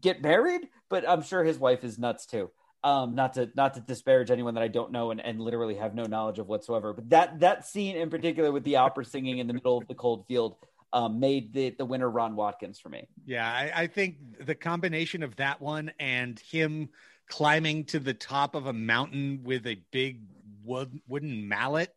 [0.00, 2.50] Get married, but I'm sure his wife is nuts too.
[2.84, 5.94] Um, not to not to disparage anyone that I don't know and, and literally have
[5.94, 6.92] no knowledge of whatsoever.
[6.92, 9.94] But that that scene in particular with the opera singing in the middle of the
[9.94, 10.56] cold field
[10.92, 13.06] um, made the the winner Ron Watkins for me.
[13.24, 16.88] Yeah, I, I think the combination of that one and him
[17.28, 20.22] climbing to the top of a mountain with a big
[20.64, 21.94] wood, wooden mallet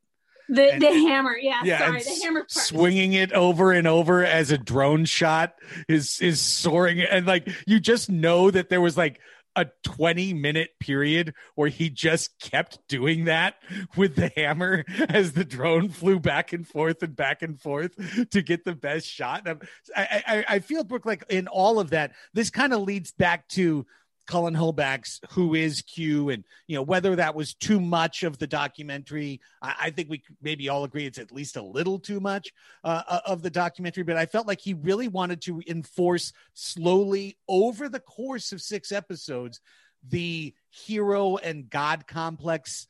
[0.50, 2.52] The And- the hammer, yeah, yeah, sorry, the hammer part.
[2.52, 5.56] swinging it over and over as a drone shot
[5.88, 9.20] is is soaring and like you just know that there was like
[9.58, 13.56] a 20 minute period where he just kept doing that
[13.96, 17.94] with the hammer as the drone flew back and forth and back and forth
[18.32, 19.48] to get the best shot.
[19.96, 23.48] I, I, I feel, Brooke, like in all of that, this kind of leads back
[23.50, 23.86] to
[24.26, 28.48] Cullen Hoback's Who is Q and you know whether that was too much of the
[28.48, 29.42] documentary.
[29.62, 32.52] I, I think we maybe all agree it's at least a little too much
[32.84, 37.90] uh, of the documentary, but I felt like he really wanted to enforce slowly over
[37.90, 39.60] the course of six episodes
[40.08, 42.88] the hero and god complex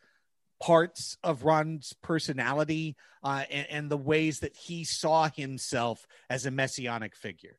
[0.62, 6.52] parts of Ron's personality uh, and, and the ways that he saw himself as a
[6.52, 7.58] messianic figure.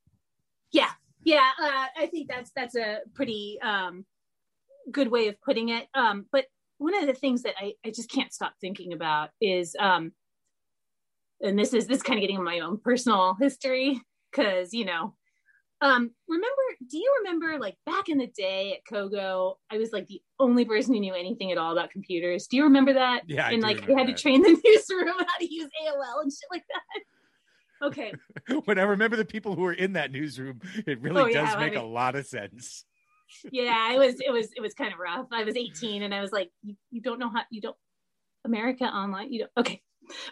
[0.73, 0.91] Yeah,
[1.27, 1.51] yeah.
[1.61, 4.07] Uh, I think that's that's a pretty um,
[4.93, 5.89] good way of putting it.
[5.93, 6.47] Um, but
[6.79, 10.13] one of the things that I, I just can't stop thinking about is, um,
[11.43, 14.85] and this is this is kind of getting in my own personal history because you
[14.85, 15.15] know,
[15.81, 16.63] um, remember?
[16.89, 20.65] Do you remember like back in the day at Kogo, I was like the only
[20.65, 22.47] person who knew anything at all about computers.
[22.47, 23.23] Do you remember that?
[23.27, 24.17] Yeah, I and like we had that.
[24.17, 27.03] to train the newsroom how to use AOL and shit like that.
[27.83, 28.13] Okay.
[28.65, 31.55] when I remember the people who were in that newsroom, it really Oh, yeah, does
[31.57, 32.85] I make a lot of sense.
[33.51, 35.27] yeah it was it was it was kind of rough.
[35.33, 37.77] I was 18 and i was like you, you don't know how you don't
[38.45, 39.83] america online you don't okay.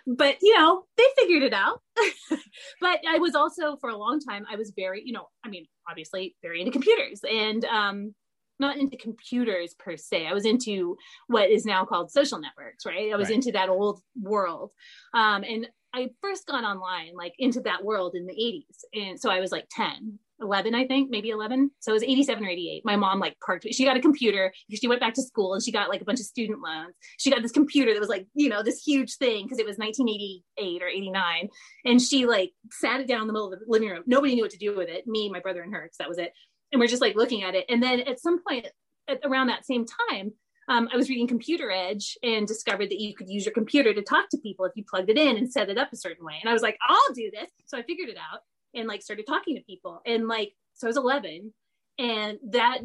[0.06, 1.80] But you know they figured it out.
[2.80, 5.66] But i was also for a long time i was very you know i mean
[5.90, 8.14] obviously very into computers and um
[8.60, 10.28] not into computers per se.
[10.28, 13.12] I was into what is now called social networks right?
[13.12, 13.34] I was Right.
[13.34, 14.70] into that old world.
[15.12, 19.30] Um and i first got online like into that world in the 80s and so
[19.30, 22.82] i was like 10 11 i think maybe 11 so it was 87 or 88
[22.84, 25.72] my mom like parked she got a computer she went back to school and she
[25.72, 26.94] got like a bunch of student loans.
[27.18, 29.78] She got this computer that was like you know this huge thing because it was
[29.78, 31.48] 1988 or 89
[31.84, 34.02] and she like sat it down in the middle of the living room.
[34.06, 36.18] Nobody knew what to do with it me my brother and her because that was
[36.18, 36.32] it.
[36.72, 37.66] And we're just like looking at it.
[37.68, 38.66] And then at some point
[39.08, 40.32] at, around that same time
[40.68, 44.02] um, I was reading Computer Edge and discovered that you could use your computer to
[44.02, 46.34] talk to people if you plugged it in and set it up a certain way.
[46.40, 47.50] And I was like, I'll do this.
[47.66, 48.40] So I figured it out
[48.74, 50.00] and like started talking to people.
[50.06, 51.52] And like, so I was 11
[51.98, 52.80] and that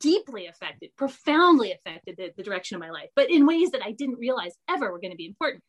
[0.00, 3.92] deeply affected, profoundly affected the, the direction of my life, but in ways that I
[3.92, 5.62] didn't realize ever were going to be important.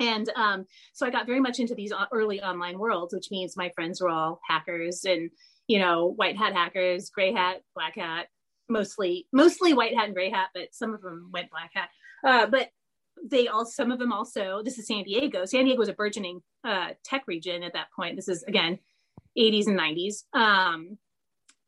[0.00, 3.70] And um, so I got very much into these early online worlds, which means my
[3.74, 5.30] friends were all hackers and,
[5.68, 8.26] you know, white hat hackers, gray hat, black hat,
[8.74, 11.88] mostly, mostly white hat and gray hat, but some of them went black hat.
[12.26, 12.68] Uh, but
[13.30, 15.46] they all, some of them also, this is San Diego.
[15.46, 18.16] San Diego was a burgeoning uh, tech region at that point.
[18.16, 18.78] This is again,
[19.38, 20.24] 80s and 90s.
[20.34, 20.98] Um,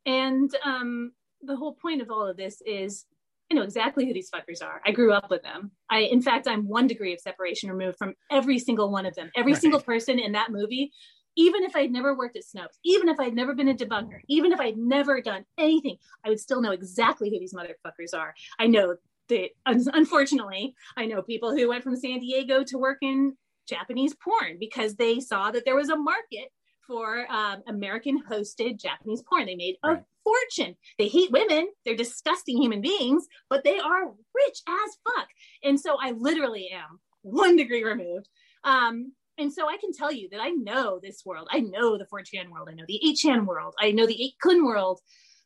[0.05, 3.05] and um, the whole point of all of this is
[3.49, 4.81] I know exactly who these fuckers are.
[4.85, 5.71] I grew up with them.
[5.89, 9.31] I, in fact, I'm one degree of separation removed from every single one of them.
[9.37, 9.61] Every Right.
[9.61, 10.91] single person in that movie,
[11.37, 14.51] even if I'd never worked at Snopes, even if I'd never been a debunker, even
[14.51, 18.33] if I'd never done anything, I would still know exactly who these motherfuckers are.
[18.59, 18.95] I know
[19.29, 23.37] that, unfortunately, I know people who went from San Diego to work in
[23.69, 26.49] Japanese porn because they saw that there was a market
[26.85, 29.45] for um, American hosted Japanese porn.
[29.45, 30.75] They made a fortune.
[30.97, 31.67] They hate women.
[31.85, 35.27] They're disgusting human beings, but they are rich as fuck.
[35.63, 38.29] And so I literally am one degree removed.
[38.63, 41.47] Um, and so I can tell you that I know this world.
[41.51, 42.69] I know the 4chan world.
[42.69, 43.75] I know the 8chan world.
[43.79, 44.99] I know the 8kun world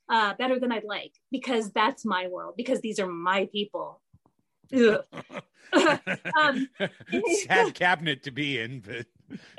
[0.10, 4.02] uh, better than I'd like because that's my world, because these are my people.
[4.74, 5.06] um,
[7.46, 9.06] Sad cabinet to be in, but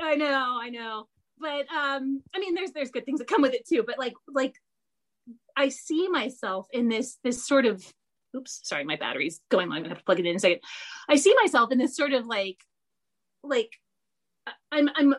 [0.00, 1.08] I know, I know.
[1.38, 3.82] But um, I mean, there's there's good things that come with it too.
[3.86, 4.54] But like like
[5.56, 7.84] I see myself in this this sort of
[8.36, 9.76] oops, sorry, my battery's going low.
[9.76, 10.60] I'm gonna have to plug it in a second.
[11.08, 12.58] I see myself in this sort of like
[13.42, 13.70] like
[14.70, 15.14] I'm I'm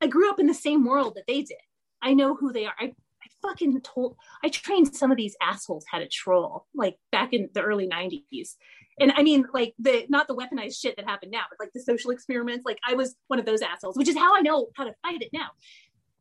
[0.00, 1.58] I grew up in the same world that they did.
[2.02, 2.74] I know who they are.
[2.78, 7.32] I I fucking told I trained some of these assholes how to troll like back
[7.32, 8.54] in the early 90s.
[9.00, 11.80] And I mean like the not the weaponized shit that happened now, but like the
[11.80, 12.64] social experiments.
[12.64, 15.22] Like I was one of those assholes, which is how I know how to fight
[15.22, 15.48] it now.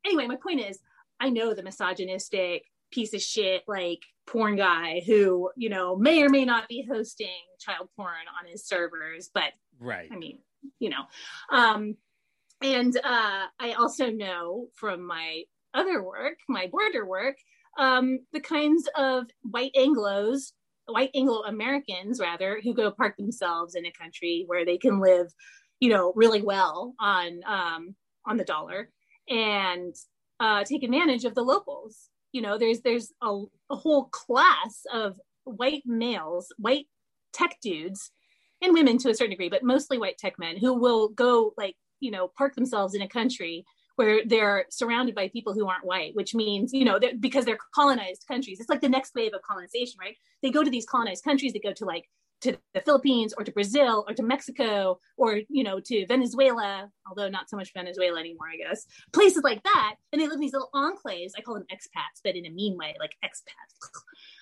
[0.06, 0.80] Anyway, my point is
[1.20, 6.30] I know the misogynistic piece of shit like porn guy who, you know, may or
[6.30, 7.28] may not be hosting
[7.60, 10.10] child porn on his servers, but right.
[10.12, 10.40] I mean,
[10.80, 11.04] you know.
[11.52, 11.96] Um
[12.62, 15.44] and uh I also know from my
[15.74, 17.38] other work, my border work,
[17.78, 20.54] um, the kinds of white Anglos,
[20.88, 25.28] white Anglo Americans rather, who go park themselves in a country where they can live,
[25.80, 27.96] you know, really well on um,
[28.26, 28.90] on the dollar
[29.30, 29.96] and
[30.40, 32.10] uh, take advantage of the locals.
[32.32, 36.88] You know, there's there's a, a whole class of white males, white
[37.34, 38.12] tech dudes,
[38.62, 41.76] and women to a certain degree, but mostly white tech men who will go like
[42.00, 43.66] you know park themselves in a country
[43.98, 47.58] where they're surrounded by people who aren't white, which means, you know, they're, because they're
[47.74, 48.60] colonized countries.
[48.60, 50.16] It's like the next wave of colonization, right?
[50.44, 52.06] They go to these colonized countries, they go to like
[52.42, 57.28] to the Philippines or to Brazil or to Mexico or, you know, to Venezuela, although
[57.28, 59.96] not so much Venezuela anymore, I guess, places like that.
[60.14, 61.32] And they live in these little enclaves.
[61.36, 63.90] I call them expats, but in a mean way, like expats.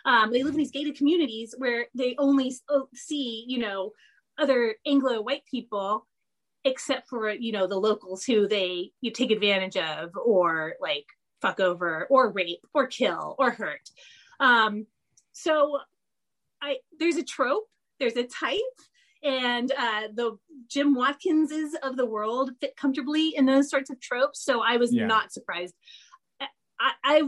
[0.05, 2.53] Um, they live in these gated communities where they only
[2.93, 3.91] see, you know,
[4.37, 6.05] other Anglo white people
[6.65, 11.05] except for you know the locals who they you take advantage of or like
[11.41, 13.89] fuck over or rape or kill or hurt.
[14.39, 14.87] Um
[15.31, 15.79] so
[16.61, 17.67] i there's a trope
[17.99, 18.59] there's a type
[19.23, 20.37] and uh the
[20.67, 24.41] jim watkinses of the world fit comfortably in those sorts of tropes.
[24.43, 25.05] So i was Yeah.
[25.05, 25.75] not surprised.
[26.79, 27.21] I, I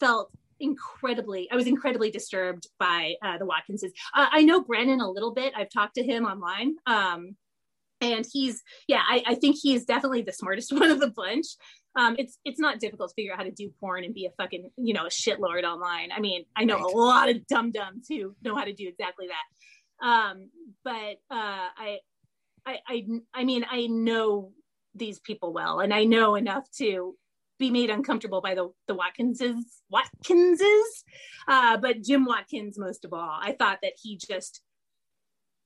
[0.00, 0.30] felt
[0.60, 3.90] incredibly i was incredibly disturbed by uh, the watkinses.
[4.14, 5.52] Uh, i know brennan a little bit.
[5.56, 6.76] I've talked to him online.
[6.86, 7.36] Um
[8.00, 11.46] and he's yeah I, I think he is definitely the smartest one of the bunch.
[11.96, 14.30] Um it's it's not difficult to figure out how to do porn and be a
[14.42, 16.10] fucking you know a shitlord online.
[16.12, 19.26] I mean i know a lot of dum dums who know how to do exactly
[19.28, 20.06] that.
[20.06, 20.50] Um
[20.84, 21.98] but uh i
[22.66, 24.52] i i, I mean i know
[24.96, 27.16] these people well and i know enough to
[27.58, 30.82] be made uncomfortable by the the Watkinses Watkinses.
[31.46, 34.60] Uh but Jim Watkins most of all I thought that he just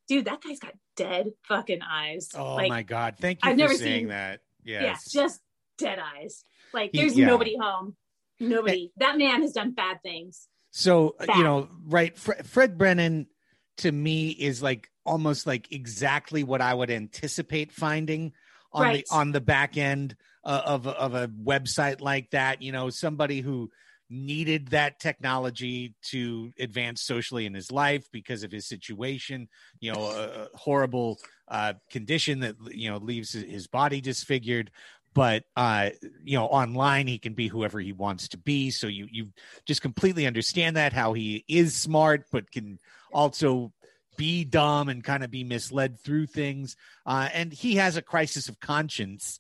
[0.09, 3.17] dude that guy's got dead fucking eyes Oh Like, my god!
[3.21, 4.41] Thank you I've for never saying seen- that.
[4.65, 5.41] yeah just
[5.79, 6.45] dead eyes
[6.75, 7.27] like He- there's yeah.
[7.27, 7.97] nobody home
[8.41, 11.37] nobody that man has done bad things So uh, Bad.
[11.37, 12.17] you know, right?
[12.17, 13.27] Fre- Fred Brennan
[13.79, 18.33] to me is like almost like exactly what I would anticipate finding
[18.73, 19.07] on Right.
[19.09, 22.61] the on the back end uh, of a- of a website like that.
[22.63, 23.71] You know, somebody who
[24.11, 29.49] needed that technology to advance socially in his life because of his situation.
[29.81, 34.71] You know, a, horrible uh, condition that you know leaves his- his body disfigured.
[35.15, 35.91] But uh,
[36.23, 38.71] you know, online he can be whoever he wants to be.
[38.71, 39.29] So you you
[39.67, 42.79] just completely understand that how he is smart, but can
[43.13, 43.73] also
[44.17, 46.77] be dumb and kind of be misled through things.
[47.07, 49.39] Uh, and he has a crisis of conscience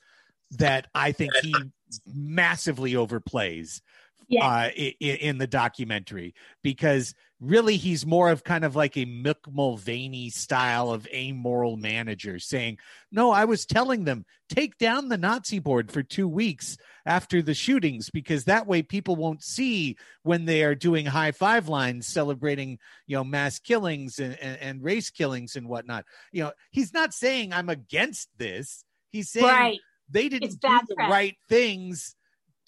[0.53, 1.55] that I think he
[2.07, 3.81] massively overplays
[4.29, 4.47] Yeah.
[4.47, 9.07] uh, i- i- in the documentary because really he's more of kind of like a
[9.07, 12.79] Mick Mulvaney style of amoral manager saying,
[13.13, 16.77] No, I was telling them, take down the Nazi board for two weeks
[17.07, 21.69] after the shootings because that way people won't see when they are doing high five
[21.69, 26.05] lines celebrating, you know, mass killings and, and, and race killings and whatnot.
[26.33, 28.85] You know, he's not saying I'm against this.
[29.11, 29.79] He's saying Right.
[30.11, 32.17] they didn't do the right things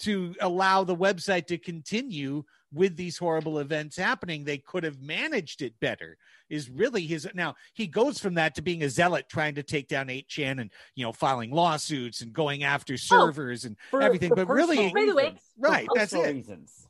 [0.01, 4.45] to allow the website to continue with these horrible events happening.
[4.45, 6.17] They could have managed it better.
[6.49, 9.87] Is really his now he goes from that to being a zealot trying to take
[9.89, 14.31] down 8chan and you know filing lawsuits and going after oh, servers and For- everything.
[14.31, 16.33] for but really personal By the way- Right, that's personal it.
[16.35, 16.87] Reasons.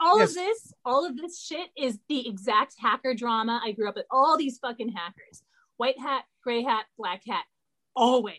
[0.00, 0.30] all Yes.
[0.30, 4.06] of this all of this shit is the exact hacker drama i grew up with
[4.12, 5.42] all these fucking hackers
[5.76, 7.44] white hat gray hat black hat
[7.96, 8.14] oh.
[8.14, 8.36] always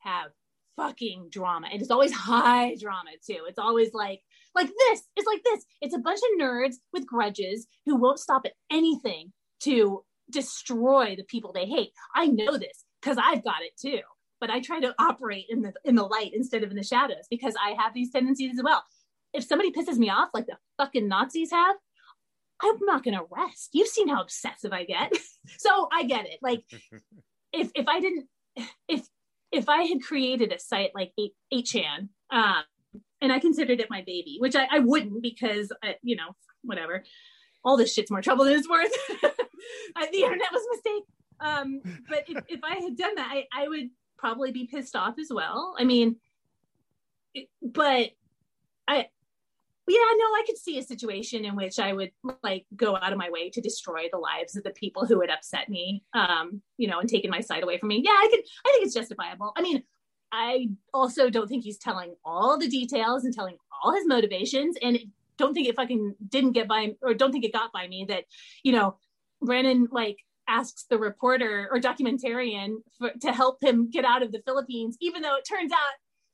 [0.00, 0.32] have
[0.76, 4.20] fucking drama and it's always high drama too it's always like
[4.54, 8.42] like this it's like this it's a bunch of nerds with grudges who won't stop
[8.44, 13.72] at anything to destroy the people they hate i know this because i've got it
[13.80, 14.00] too
[14.44, 17.24] but I try to operate in the in the light instead of in the shadows
[17.30, 18.84] because I have these tendencies as well.
[19.32, 21.76] If somebody pisses me off like the fucking Nazis have,
[22.62, 23.70] I'm not going to rest.
[23.72, 25.12] You've seen how obsessive I get.
[25.58, 26.40] so I get it.
[26.42, 26.62] Like
[27.54, 28.28] if if I didn't
[28.86, 29.08] if
[29.54, 31.12] if I had created a site like
[31.52, 32.64] 8chan um
[33.20, 37.04] and I considered it my baby, which I, I wouldn't because I, you know, whatever.
[37.64, 38.92] All this shit's more trouble than it's worth.
[40.12, 41.04] The internet was a mistake.
[41.40, 45.14] Um, but if, if I had done that, I, I would probably be pissed off
[45.18, 45.74] as well.
[45.78, 46.16] I mean,
[47.34, 48.10] it, but
[48.86, 49.08] I,
[49.86, 52.10] yeah, no, I could see a situation in which I would
[52.42, 55.30] like go out of my way to destroy the lives of the people who had
[55.30, 58.02] upset me, um, you know, and taken my side away from me.
[58.04, 59.52] Yeah, I could, I think it's justifiable.
[59.56, 59.82] I mean,
[60.32, 64.98] I also don't think he's telling all the details and telling all his motivations, and
[65.36, 68.24] don't think it fucking didn't get by, or don't think it got by me that,
[68.62, 68.96] you know,
[69.42, 70.18] Brennan like
[70.48, 75.22] asks the reporter or documentarian for, to help him get out of the Philippines, even
[75.22, 75.78] though it turns out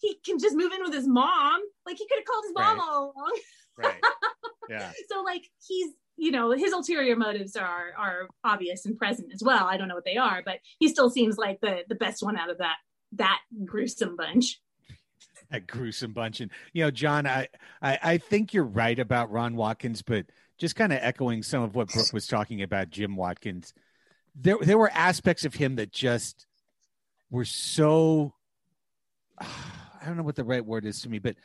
[0.01, 1.61] he can just move in with his mom.
[1.87, 2.85] Like he could have called his mom Right.
[2.89, 3.39] all along.
[3.77, 3.95] Right.
[4.69, 4.93] Yeah.
[5.11, 9.67] so like he's you know his ulterior motives are are obvious and present as well.
[9.67, 12.37] I don't know what they are, but he still seems like the the best one
[12.37, 12.77] out of that
[13.15, 14.61] that gruesome bunch.
[15.51, 16.41] that gruesome bunch.
[16.41, 17.49] And you know, John, I,
[17.83, 20.27] I I think you're right about Ron Watkins, but
[20.59, 23.75] just kind of echoing some of what Brooke was talking about Jim Watkins.
[24.37, 26.47] There there were aspects of him that just
[27.29, 28.35] were so
[30.01, 31.37] I don't know what the right word is to me, but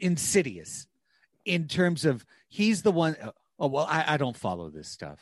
[0.00, 0.86] insidious
[1.44, 3.16] in terms of he's the one
[3.58, 5.20] oh well, I, I don't follow this stuff.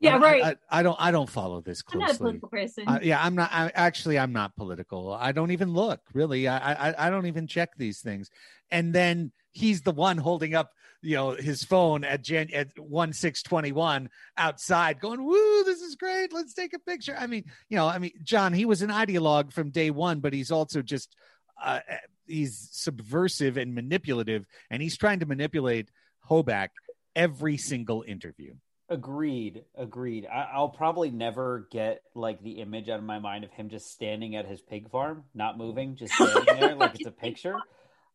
[0.00, 0.42] Yeah, I- right.
[0.70, 2.02] I, I don't I don't follow this closely.
[2.04, 2.88] I'm not a political person.
[2.88, 3.50] Uh, yeah, I'm not.
[3.52, 5.12] I, actually, I'm not political.
[5.12, 6.48] I don't even look really.
[6.48, 8.28] I, I I don't even check these things.
[8.70, 13.12] And then he's the one holding up, you know, his phone at Jan at one
[13.12, 16.32] six twenty one outside, going, "Woo, this is great.
[16.32, 19.52] Let's take a picture." I mean, you know, I mean, John, he was an ideologue
[19.52, 21.14] from day one, but he's also just
[21.62, 21.80] uh,
[22.26, 25.90] he's subversive and manipulative, and he's trying to manipulate
[26.28, 26.68] Hoback
[27.14, 28.54] every single interview.
[28.88, 29.64] Agreed.
[29.74, 30.26] Agreed.
[30.26, 33.90] I, I'll probably never get like the image out of my mind of him just
[33.90, 37.56] standing at his pig farm, not moving, just standing there like it's a picture.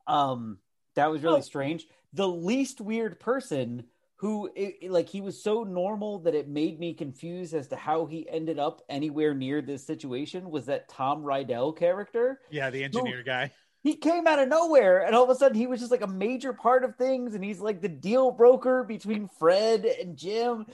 [0.05, 0.59] Um,
[0.95, 1.87] that was really strange.
[2.13, 3.85] The least weird person
[4.19, 8.05] who, it, like, he was so normal that it made me confused as to how
[8.05, 12.41] he ended up anywhere near this situation was that Tom Rydell character.
[12.51, 13.53] Yeah, the engineer guy.
[13.81, 16.07] He came out of nowhere, and all of a sudden he was just like a
[16.07, 20.65] major part of things, and he's like the deal broker between Fred and Jim,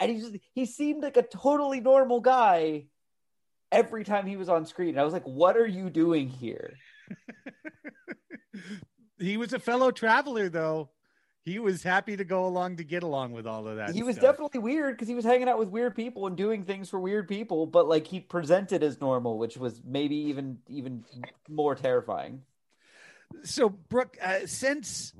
[0.00, 2.86] and he just he seemed like a totally normal guy
[3.70, 4.90] every time he was on screen.
[4.90, 6.72] And I was like, "What are you doing here?"
[9.18, 10.88] he was a fellow traveler though
[11.44, 14.16] he was happy to go along to get along with all of that he was
[14.16, 14.32] stuff.
[14.32, 17.28] definitely weird because he was hanging out with weird people and doing things for weird
[17.28, 21.04] people, but like he presented as normal, which was maybe even even
[21.48, 22.42] more terrifying.
[23.42, 25.12] so brooke uh, since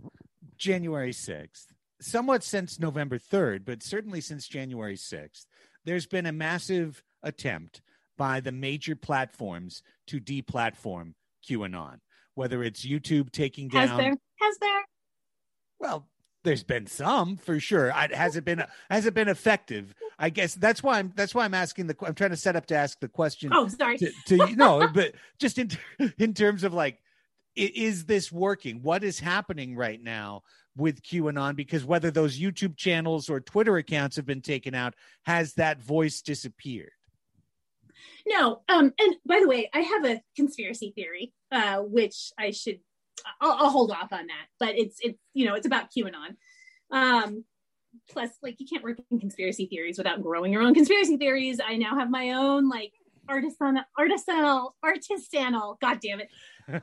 [0.57, 1.67] january 6th
[2.01, 5.47] somewhat since november 3rd but certainly since january 6th
[5.85, 7.81] there's been a massive attempt
[8.17, 11.15] by the major platforms to deplatform
[11.49, 11.99] qanon
[12.35, 14.15] whether it's youtube taking down Has there?
[14.41, 14.83] Has there?
[15.81, 16.07] Well,
[16.45, 17.93] there's been some for sure.
[17.93, 19.95] I, has it been has it been effective?
[20.19, 21.97] I guess that's why I'm that's why I'm asking the.
[22.03, 23.51] I'm trying to set up to ask the question.
[23.53, 23.99] Oh, sorry.
[23.99, 25.71] To, to no, but just in
[26.19, 27.01] in terms of like,
[27.57, 28.83] is this working?
[28.83, 30.43] What is happening right now
[30.77, 31.57] with QAnon?
[31.57, 36.21] Because whether those YouTube channels or Twitter accounts have been taken out, has that voice
[36.21, 36.93] disappeared?
[38.27, 38.63] No.
[38.69, 42.81] Um, and by the way, I have a conspiracy theory, uh, which I should
[43.41, 44.47] I'll, I'll hold off on that.
[44.59, 46.37] But it's it's you know it's about QAnon.
[46.91, 47.45] Um,
[48.11, 51.61] plus, like you can't work in conspiracy theories without growing your own conspiracy theories.
[51.65, 52.93] I now have my own like
[53.29, 55.81] artisanal, artisanal, artisanal.
[55.81, 56.29] God damn it!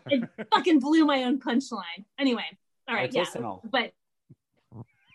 [0.10, 2.06] It fucking blew my own punchline.
[2.20, 2.46] Anyway,
[2.88, 3.62] all right, Artisanal.
[3.64, 3.94] yeah, but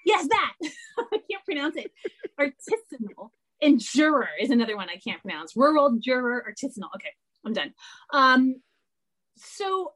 [0.05, 0.53] yes, that
[0.99, 1.93] I can't pronounce it.
[2.39, 3.31] Artisanal
[3.63, 5.57] and juror is another one I can't pronounce.
[5.57, 6.89] Rural juror artisanal.
[6.95, 7.11] Okay,
[7.45, 7.75] I'm done.
[8.13, 8.63] Um,
[9.37, 9.93] so,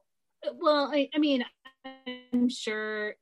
[0.59, 1.45] well, I, I mean,
[2.33, 3.15] I'm sure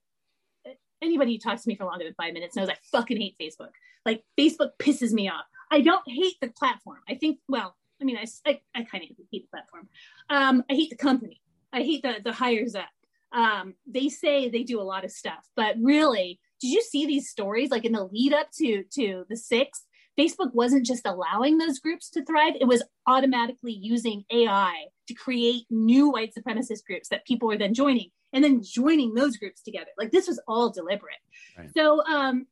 [1.01, 3.71] anybody who talks to me for longer than five minutes knows I fucking hate Facebook.
[4.05, 5.45] Like, Facebook pisses me off.
[5.71, 6.99] I don't hate the platform.
[7.07, 9.87] I think, well, I mean, I, I, I kind of hate the platform.
[10.29, 11.41] Um, I hate the company.
[11.71, 12.89] I hate the, the hires up.
[13.31, 17.29] Um, they say they do a lot of stuff, but really, did you see these
[17.29, 19.85] stories like in the lead up to to the sixth?
[20.19, 25.65] Facebook wasn't just allowing those groups to thrive, it was automatically using AI to create
[25.69, 29.89] new white supremacist groups that people were then joining and then joining those groups together.
[29.97, 31.15] Like this was all deliberate.
[31.57, 31.69] Right.
[31.75, 32.45] So um,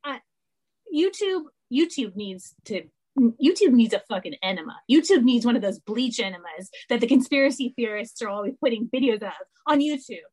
[0.93, 2.83] YouTube YouTube needs to
[3.19, 4.75] YouTube needs a fucking enema.
[4.91, 9.21] YouTube needs one of those bleach enemas that the conspiracy theorists are always putting videos
[9.21, 9.33] of
[9.65, 10.27] on YouTube.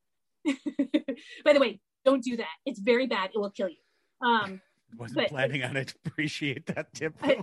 [1.44, 2.54] By the way, don't do that.
[2.66, 3.30] It's very bad.
[3.34, 4.26] It will kill you.
[4.26, 4.60] Um,
[4.98, 5.94] Wasn't but- planning on it.
[6.06, 7.14] Appreciate that tip.
[7.22, 7.42] I-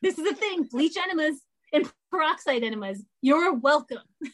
[0.00, 1.40] this is the thing bleach enemas
[1.72, 3.02] and peroxide enemas.
[3.22, 4.02] You're welcome.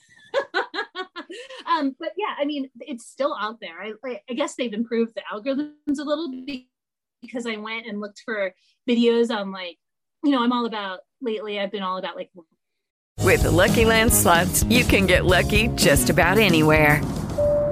[1.66, 3.80] Um but yeah i mean it's still out there.
[3.80, 6.64] I, I i guess they've improved the algorithms a little bit
[7.22, 8.52] because i went and looked for
[8.88, 9.78] videos on like
[10.22, 12.30] you know i'm all about lately i've been all about like
[13.20, 17.00] With the Lucky Land slots, you can get lucky just about anywhere.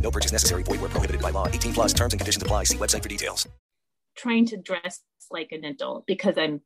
[0.00, 0.62] No purchase necessary.
[0.64, 1.46] Void where prohibited by law.
[1.46, 2.64] 18 plus terms and conditions apply.
[2.64, 3.48] See website for details.
[4.16, 6.60] trying to dress like an adult because i'm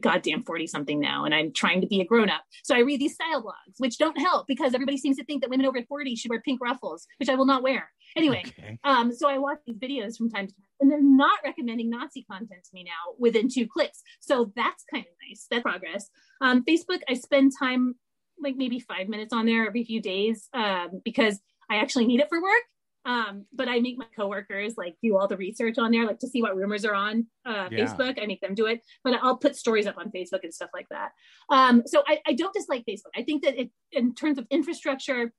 [0.00, 3.00] goddamn 40 something now and i'm trying to be a grown up so i read
[3.00, 6.14] these style blogs which don't help because everybody seems to think that women over 40
[6.14, 8.44] should wear pink ruffles which i will not wear anyway
[8.84, 12.24] um so i watch these videos from time to time and they're not recommending nazi
[12.30, 16.08] content to me now within two clicks so that's kind of nice that's progress
[16.40, 17.96] um facebook i spend time
[18.40, 22.28] like maybe five minutes on there every few days um because i actually need it
[22.28, 22.62] for work
[23.04, 26.28] um, but I make my coworkers like do all the research on there, like to
[26.28, 27.84] see what rumors are on uh, Yeah.
[27.84, 28.20] Facebook.
[28.22, 30.88] I make them do it, but I'll put stories up on Facebook and stuff like
[30.90, 31.10] that.
[31.50, 33.12] Um, so I, I don't dislike Facebook.
[33.16, 35.32] I think that it, in terms of infrastructure,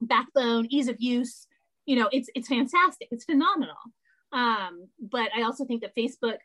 [0.00, 1.46] backbone, ease of use,
[1.86, 3.08] you know, it's it's fantastic.
[3.10, 3.76] It's phenomenal.
[4.32, 6.38] Um, but I also think that Facebook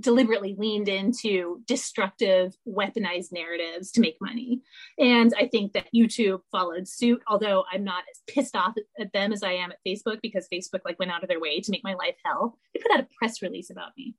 [0.00, 4.60] deliberately leaned into destructive, weaponized narratives to make money.
[4.98, 9.32] And I think that YouTube followed suit, although I'm not as pissed off at them
[9.32, 11.84] as I am at Facebook because Facebook like went out of their way to make
[11.84, 12.58] my life hell.
[12.72, 14.16] They put out a press release about me.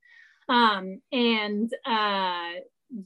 [0.48, 2.52] Um, and uh,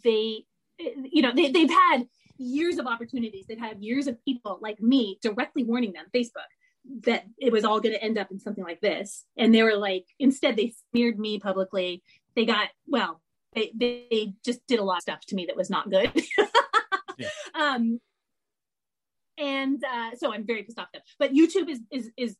[0.05, 0.45] they,
[0.79, 2.07] you know, they, they've had
[2.39, 3.47] years of opportunities.
[3.49, 6.49] They've had years of people like me directly warning them, Facebook,
[7.05, 9.25] that it was all going to end up in something like this.
[9.37, 12.03] And they were like, instead, they smeared me publicly.
[12.41, 13.21] They got, well,
[13.55, 16.11] they, they just did a lot of stuff to me that was not good.
[17.55, 18.01] um,
[19.37, 21.03] and uh, so I'm very pissed off them.
[21.19, 22.37] But YouTube is is is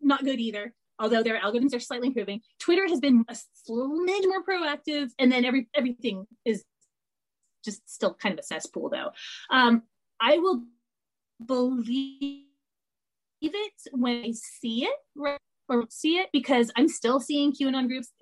[0.00, 0.72] not good either.
[0.98, 5.44] Although their algorithms are slightly improving, Twitter has been a smidge more proactive, and then
[5.44, 6.64] every everything is
[7.66, 8.88] just still kind of a cesspool.
[8.88, 9.10] Though
[9.50, 9.82] um,
[10.22, 10.62] I will
[11.44, 12.46] believe
[13.42, 15.38] it when I see it, right?
[15.68, 18.12] Or see it because I'm still seeing QAnon groups.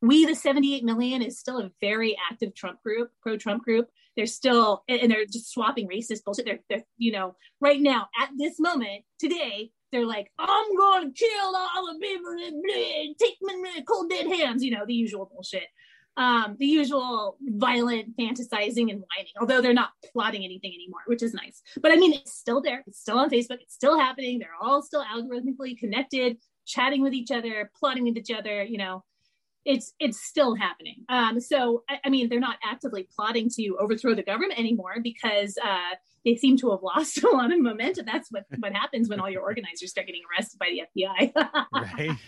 [0.00, 3.88] We, the 78 million, is still a very active Trump group, pro Trump group.
[4.16, 6.44] They're still, and and they're just swapping racist bullshit.
[6.44, 11.18] They're, they're, you know, right now at this moment today, they're like, I'm going to
[11.18, 14.62] kill all the people blood, take my cold dead hands.
[14.62, 15.68] You know, the usual bullshit.
[16.16, 21.34] Um, the usual violent fantasizing and whining, although they're not plotting anything anymore, which is
[21.34, 21.60] nice.
[21.80, 22.84] But I mean, it's still there.
[22.86, 23.60] It's still on Facebook.
[23.62, 24.38] It's still happening.
[24.38, 28.62] They're all still algorithmically connected, chatting with each other, plotting with each other.
[28.62, 29.04] You know,
[29.64, 31.04] it's it's still happening.
[31.08, 35.56] Um, so I, I mean, they're not actively plotting to overthrow the government anymore because
[35.64, 38.06] uh, they seem to have lost a lot of momentum.
[38.06, 41.32] That's what what happens when all your organizers start getting arrested by the FBI.
[41.74, 42.18] right.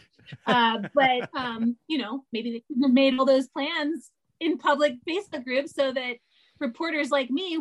[0.46, 4.10] uh, but um, you know, maybe they couldn't have made all those plans
[4.40, 6.16] in public Facebook groups so that
[6.58, 7.58] reporters like me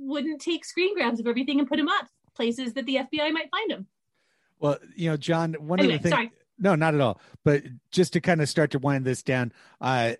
[0.00, 3.50] wouldn't take screen grabs of everything and put them up places that the FBI might
[3.50, 3.86] find them.
[4.60, 6.30] Well, you know, John, one Anyway, of the things.
[6.58, 7.20] No, not at all.
[7.44, 10.14] But just to kind of start to wind this down, uh,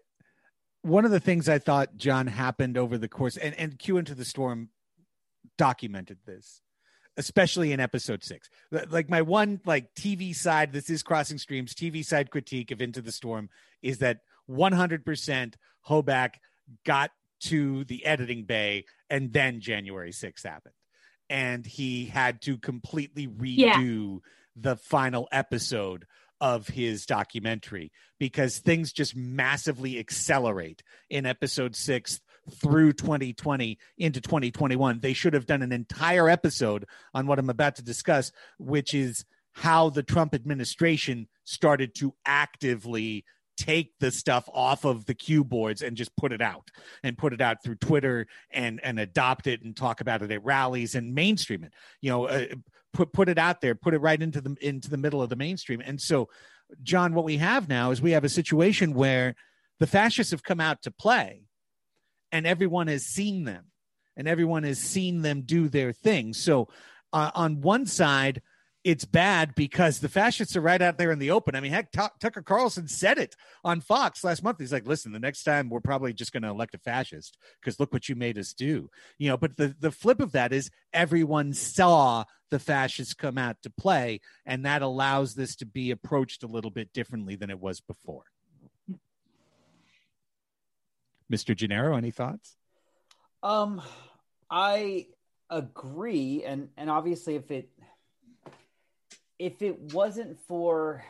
[0.83, 4.15] one of the things I thought, John, happened over the course, and, and Q into
[4.15, 4.71] the Storm
[5.57, 6.63] documented this,
[7.17, 8.49] especially in episode six.
[8.71, 13.03] Like my one like TV side, this is Crossing Streams TV side critique of Into
[13.03, 13.51] the Storm
[13.83, 15.55] is that 100%
[15.89, 16.31] Hoback
[16.85, 17.11] got
[17.41, 20.75] to the editing bay and then January 6th happened.
[21.31, 24.21] And he had to completely redo
[24.57, 26.07] the final episode
[26.41, 32.21] of his documentary because things just massively accelerate in episode six
[32.51, 35.01] through 2020 into 2021.
[35.01, 39.25] They should have done an entire episode on what I'm about to discuss, which is
[39.53, 43.25] how the Trump administration started to actively
[43.59, 46.71] take the stuff off of the cue boards and just put it out
[47.03, 50.45] and put it out through Twitter and and adopt it and talk about it at
[50.45, 51.73] rallies and mainstream it.
[52.01, 52.47] You know, uh,
[52.93, 55.37] put put it out there, put it right into the into the middle of the
[55.37, 55.83] mainstream.
[55.85, 56.29] And so,
[56.83, 59.35] John, what we have now is we have a situation where
[59.81, 61.43] the fascists have come out to play,
[62.31, 63.67] and everyone has seen them,
[64.17, 66.33] and everyone has seen them do their thing.
[66.33, 66.69] So,
[67.13, 68.41] uh, on one side
[68.89, 71.55] it's bad because the fascists are right out there in the open.
[71.55, 74.59] I mean, heck, T- Tucker Carlson said it on Fox last month.
[74.59, 77.79] He's like, "Listen, the next time we're probably just going to elect a fascist because
[77.79, 80.71] look what you made us do." You know, but the the flip of that is
[80.91, 86.43] everyone saw the fascists come out to play, and that allows this to be approached
[86.43, 88.25] a little bit differently than it was before.
[91.31, 91.55] Mr.
[91.55, 92.57] Gennaro, any thoughts?
[93.43, 93.83] Um,
[94.51, 95.09] I
[95.51, 97.69] agree, and and obviously, if it
[99.39, 101.05] if it wasn't for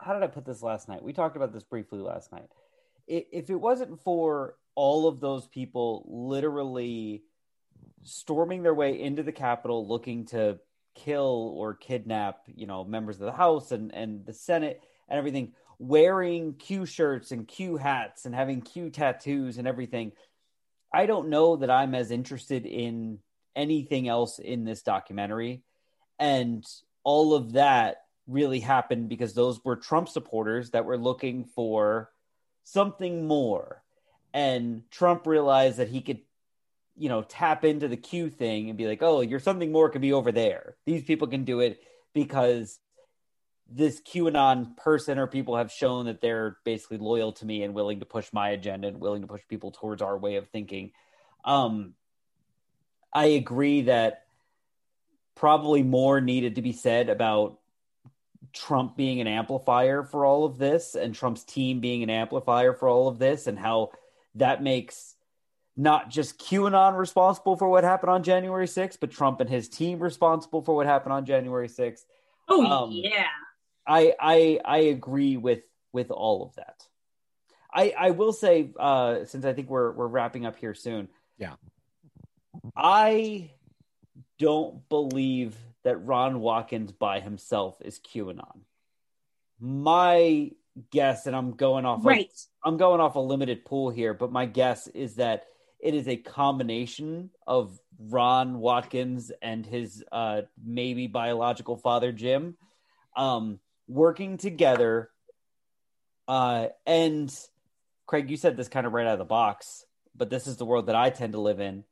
[0.00, 1.02] how did I put this last night?
[1.02, 2.48] We talked about this briefly last night.
[3.06, 7.24] If it wasn't for all of those people literally
[8.04, 10.58] storming their way into the Capitol looking to
[10.94, 15.52] kill or kidnap, you know, members of the House and, and the Senate and everything,
[15.78, 20.12] wearing Q shirts and Q hats and having Q tattoos and everything,
[20.92, 23.18] I don't know that I'm as interested in
[23.56, 25.62] anything else in this documentary.
[26.18, 26.64] And
[27.08, 32.10] all of that really happened because those were Trump supporters that were looking for
[32.64, 33.82] something more.
[34.34, 36.20] And Trump realized that he could,
[36.98, 40.02] you know, tap into the Q thing and be like, oh, you're something more could
[40.02, 40.76] be over there.
[40.84, 41.80] These people can do it
[42.12, 42.78] because
[43.70, 48.00] this QAnon person or people have shown that they're basically loyal to me and willing
[48.00, 50.92] to push my agenda and willing to push people towards our way of thinking.
[51.42, 51.94] Um,
[53.14, 54.24] I agree that
[55.38, 57.60] probably more needed to be said about
[58.52, 62.88] Trump being an amplifier for all of this and Trump's team being an amplifier for
[62.88, 63.92] all of this and how
[64.34, 65.14] that makes
[65.76, 70.00] not just QAnon responsible for what happened on January 6th, but Trump and his team
[70.00, 72.04] responsible for what happened on January 6th.
[72.48, 73.26] Oh um, yeah.
[73.86, 75.62] I I I agree with
[75.92, 76.82] with all of that.
[77.72, 81.08] I I will say uh since I think we're we're wrapping up here soon.
[81.38, 81.54] Yeah.
[82.76, 83.50] I
[84.38, 88.60] don't believe that Ron Watkins by himself is QAnon.
[89.60, 90.50] My
[90.90, 92.30] guess, and I'm going off right.
[92.64, 95.44] I'm going off a limited pool here, but my guess is that
[95.80, 102.56] it is a combination of Ron Watkins and his uh, maybe biological father Jim
[103.16, 105.10] um, working together.
[106.26, 107.34] Uh, and
[108.06, 109.84] Craig, you said this kind of right out of the box,
[110.16, 111.84] but this is the world that I tend to live in.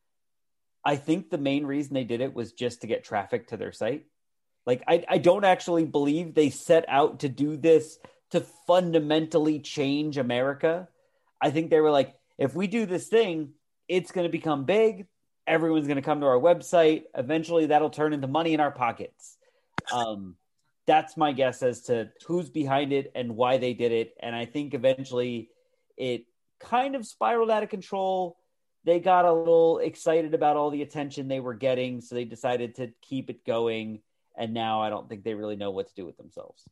[0.87, 3.72] I think the main reason they did it was just to get traffic to their
[3.72, 4.07] site.
[4.64, 7.99] Like, I, I don't actually believe they set out to do this
[8.30, 10.89] to fundamentally change America.
[11.41, 13.55] I think they were like, if we do this thing,
[13.89, 15.07] it's going to become big.
[15.45, 17.03] Everyone's going to come to our website.
[17.16, 19.37] Eventually, that'll turn into money in our pockets.
[19.93, 20.37] Um,
[20.87, 24.14] that's my guess as to who's behind it and why they did it.
[24.20, 25.51] And I think eventually
[25.97, 26.26] it
[26.61, 28.37] kind of spiraled out of control
[28.87, 32.76] they got a little excited about all the attention they were getting, so they decided
[32.76, 34.01] to keep it going.
[34.39, 36.62] And now I don't think they really know what to do with themselves.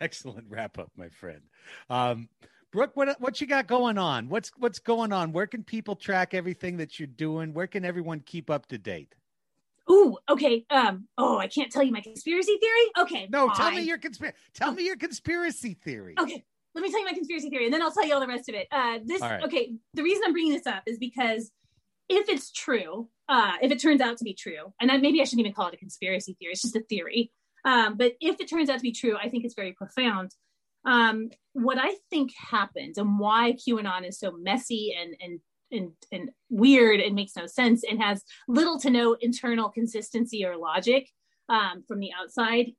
[0.00, 1.40] Excellent wrap up, my friend.
[1.88, 2.28] Um,
[2.72, 4.28] Brooke, what what you got going on?
[4.28, 5.30] What's what's going on?
[5.30, 7.54] Where can people track everything that you're doing?
[7.54, 9.14] Where can everyone keep up to date?
[9.88, 10.64] Ooh, okay.
[10.70, 12.90] Um, oh, I can't tell you my conspiracy theory.
[12.98, 13.56] Okay, no, fine.
[13.56, 14.36] tell me your conspiracy.
[14.54, 16.16] Tell me your conspiracy theory.
[16.18, 16.42] Okay,
[16.74, 18.48] let me tell you my conspiracy theory, and then I'll tell you all the rest
[18.48, 18.66] of it.
[18.72, 19.42] Uh, this right.
[19.44, 19.74] okay.
[19.94, 21.50] The reason I'm bringing this up is because
[22.08, 25.24] if it's true, uh, if it turns out to be true, and I, maybe I
[25.24, 27.30] shouldn't even call it a conspiracy theory; it's just a theory.
[27.64, 30.32] Um, but if it turns out to be true, I think it's very profound.
[30.84, 36.30] Um, what I think happened and why QAnon is so messy and and and, and
[36.50, 41.08] weird and makes no sense and has little to no internal consistency or logic
[41.48, 42.72] um, from the outside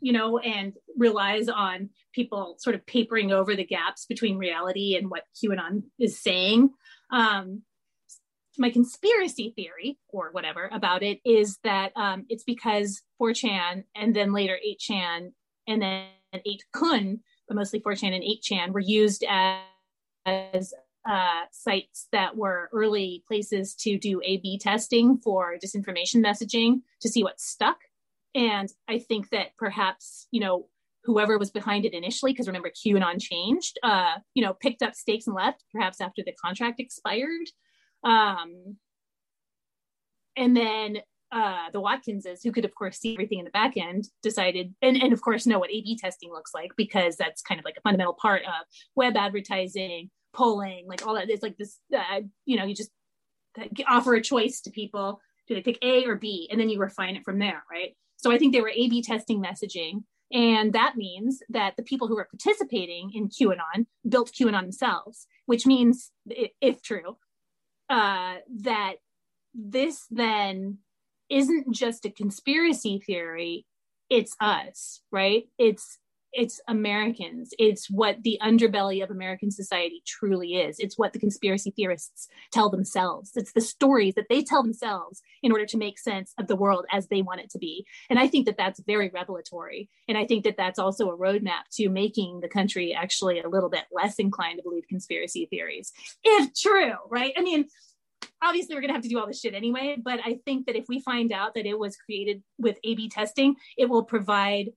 [0.00, 5.10] you know, and relies on people sort of papering over the gaps between reality and
[5.10, 6.70] what QAnon is saying.
[7.10, 7.62] Um,
[8.58, 14.32] my conspiracy theory or whatever about it is that um, it's because 4chan and then
[14.32, 15.32] later 8chan
[15.68, 19.62] and then 8kun, but mostly 4chan and 8chan were used as,
[20.26, 20.74] as
[21.08, 27.08] uh, sites that were early places to do A B testing for disinformation messaging to
[27.08, 27.78] see what stuck.
[28.34, 30.68] And I think that perhaps, you know,
[31.04, 35.26] whoever was behind it initially, because remember QAnon changed, uh, you know, picked up stakes
[35.26, 37.48] and left, perhaps after the contract expired.
[38.04, 38.76] Um,
[40.36, 40.98] and then
[41.32, 44.96] uh, the Watkinses, who could, of course, see everything in the back end, decided, and,
[45.02, 47.76] and of course, know what A B testing looks like because that's kind of like
[47.78, 51.30] a fundamental part of web advertising, polling, like all that.
[51.30, 52.90] It's like this, uh, you know, you just
[53.86, 55.20] offer a choice to people.
[55.48, 56.48] Do they pick A or B?
[56.50, 57.96] And then you refine it from there, right?
[58.16, 60.02] So I think they were A B testing messaging.
[60.30, 65.64] And that means that the people who were participating in QAnon built QAnon themselves, which
[65.64, 67.16] means, if true,
[67.88, 68.96] uh, that
[69.54, 70.78] this then
[71.30, 73.66] isn't just a conspiracy theory
[74.08, 75.98] it's us right it's
[76.32, 77.52] it's americans.
[77.58, 80.78] It's what the underbelly of american society truly is.
[80.78, 83.32] It's what the conspiracy theorists tell themselves.
[83.34, 86.86] It's the stories that they tell themselves in order to make sense of the world
[86.92, 87.86] as they want it to be.
[88.10, 89.88] And i think that that's very revelatory.
[90.08, 93.70] And i think that that's also a roadmap to making the country actually a little
[93.70, 97.32] bit less inclined to believe conspiracy theories if true right?
[97.36, 97.66] I mean
[98.42, 100.76] obviously we're going to have to do all this shit anyway but i think that
[100.76, 104.70] if we find out that it was created with ab testing it will provide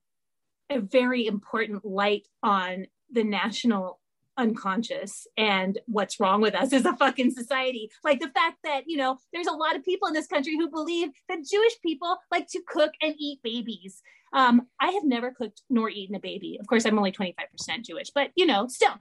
[0.70, 4.00] a very important light on the national
[4.38, 8.96] unconscious and what's wrong with us as a fucking society like the fact that you
[8.96, 12.48] know there's a lot of people in this country who believe that jewish people like
[12.48, 14.00] to cook and eat babies
[14.32, 17.34] um i have never cooked nor eaten a baby of course i'm only 25%
[17.82, 18.94] jewish but you know still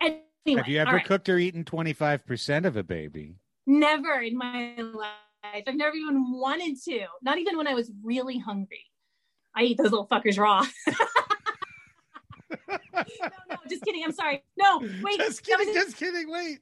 [0.00, 0.24] anyway,
[0.56, 1.04] have you ever right.
[1.04, 3.36] cooked or eaten 25% of a baby
[3.68, 5.10] Never in my life.
[5.44, 7.00] I've never even wanted to.
[7.20, 8.87] Not even when I was really hungry.
[9.58, 10.64] I eat those little fuckers raw.
[12.68, 12.76] no,
[13.50, 14.04] no, just kidding.
[14.04, 14.44] I'm sorry.
[14.56, 15.18] No, wait.
[15.18, 15.74] Just kidding.
[15.74, 16.30] Just kidding.
[16.30, 16.60] Wait.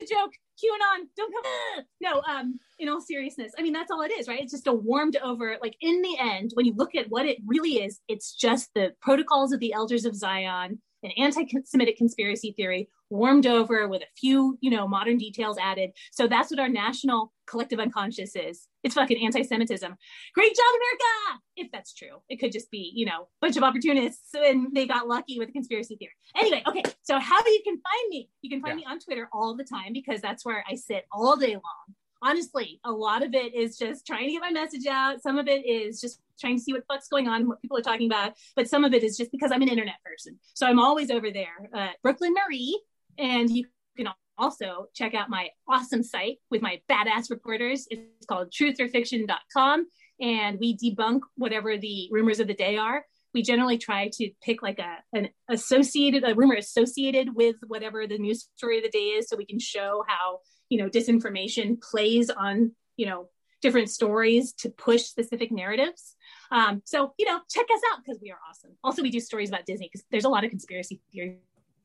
[0.00, 0.32] Joke.
[0.58, 1.06] QAnon.
[1.16, 1.84] Don't come.
[2.00, 2.22] No.
[2.28, 2.58] Um.
[2.78, 4.40] In all seriousness, I mean that's all it is, right?
[4.40, 5.56] It's just a warmed over.
[5.62, 8.92] Like in the end, when you look at what it really is, it's just the
[9.00, 14.58] protocols of the elders of Zion an anti-Semitic conspiracy theory warmed over with a few,
[14.60, 15.90] you know, modern details added.
[16.12, 18.68] So that's what our national collective unconscious is.
[18.82, 19.96] It's fucking anti-Semitism.
[20.34, 21.42] Great job, America!
[21.56, 24.86] If that's true, it could just be, you know, a bunch of opportunists and they
[24.86, 26.12] got lucky with a conspiracy theory.
[26.36, 26.82] Anyway, okay.
[27.02, 28.28] So how you can find me?
[28.42, 28.86] You can find yeah.
[28.86, 32.80] me on Twitter all the time because that's where I sit all day long honestly,
[32.84, 35.22] a lot of it is just trying to get my message out.
[35.22, 37.82] Some of it is just trying to see what fuck's going on, what people are
[37.82, 38.34] talking about.
[38.56, 40.38] But some of it is just because I'm an internet person.
[40.54, 41.70] So I'm always over there.
[41.72, 42.80] Uh, Brooklyn Marie.
[43.18, 43.66] And you
[43.96, 44.08] can
[44.38, 47.86] also check out my awesome site with my badass reporters.
[47.90, 49.86] It's called truthorfiction.com.
[50.20, 53.04] And we debunk whatever the rumors of the day are.
[53.34, 58.18] We generally try to pick like a an associated a rumor associated with whatever the
[58.18, 60.38] news story of the day is, so we can show how
[60.70, 63.28] you know disinformation plays on you know
[63.60, 66.14] different stories to push specific narratives.
[66.50, 68.70] Um, so, you know, check us out because we are awesome.
[68.84, 71.38] Also, we do stories about Disney because there's a lot of conspiracy theories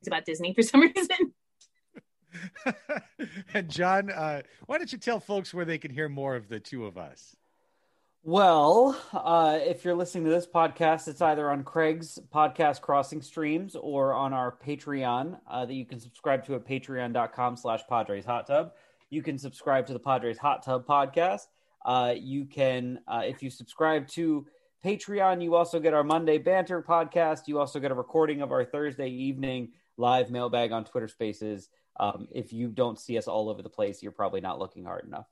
[0.07, 1.33] about Disney for some reason.
[3.53, 6.59] and John, uh, why don't you tell folks where they can hear more of the
[6.59, 7.35] two of us?
[8.25, 13.75] Well, uh, if you're listening to this podcast, it's either on Craig's podcast Crossing Streams
[13.75, 18.47] or on our Patreon uh, that you can subscribe to at patreon.com slash Padres Hot
[18.47, 18.71] Tub.
[19.09, 21.47] You can subscribe to the Padres Hot Tub podcast.
[21.83, 24.47] Uh, you can, uh, if you subscribe to
[24.85, 27.41] Patreon, you also get our Monday Banter podcast.
[27.47, 31.69] You also get a recording of our Thursday evening live mailbag on Twitter Spaces.
[31.99, 35.05] Um, if you don't see us all over the place, you're probably not looking hard
[35.05, 35.27] enough.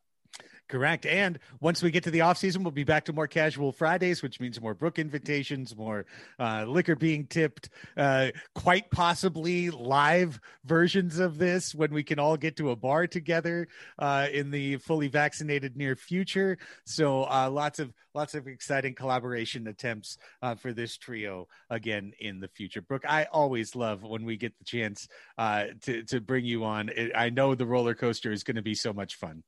[0.72, 1.06] Correct.
[1.06, 4.24] And once we get to the off season, we'll be back to more casual Fridays,
[4.24, 6.06] which means more Brooke invitations, more
[6.40, 12.38] uh, liquor being tipped, uh, quite possibly live versions of this when we can all
[12.38, 13.68] get to a bar together
[14.00, 16.58] uh, in the fully vaccinated near future.
[16.86, 22.40] So uh, lots of lots of exciting collaboration attempts uh, for this trio again in
[22.40, 22.82] the future.
[22.82, 26.90] Brooke, I always love when we get the chance uh, to to bring you on.
[27.14, 29.44] I know the roller coaster is going to be so much fun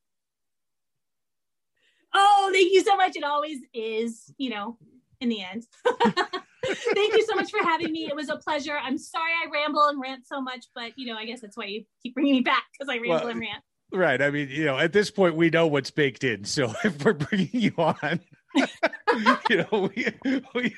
[2.54, 3.16] thank you so much.
[3.16, 4.78] It always is, you know,
[5.20, 5.66] in the end.
[5.86, 8.06] thank you so much for having me.
[8.06, 8.78] It was a pleasure.
[8.82, 11.66] I'm sorry I ramble and rant so much, but you know, I guess that's why
[11.66, 13.64] you keep bringing me back because I ramble well, and rant.
[13.91, 14.22] Right.
[14.22, 16.45] I mean, you know, at this point, we know what's baked in.
[16.45, 18.20] So if we're bringing you on,
[19.49, 20.08] you know, we
[20.54, 20.76] we,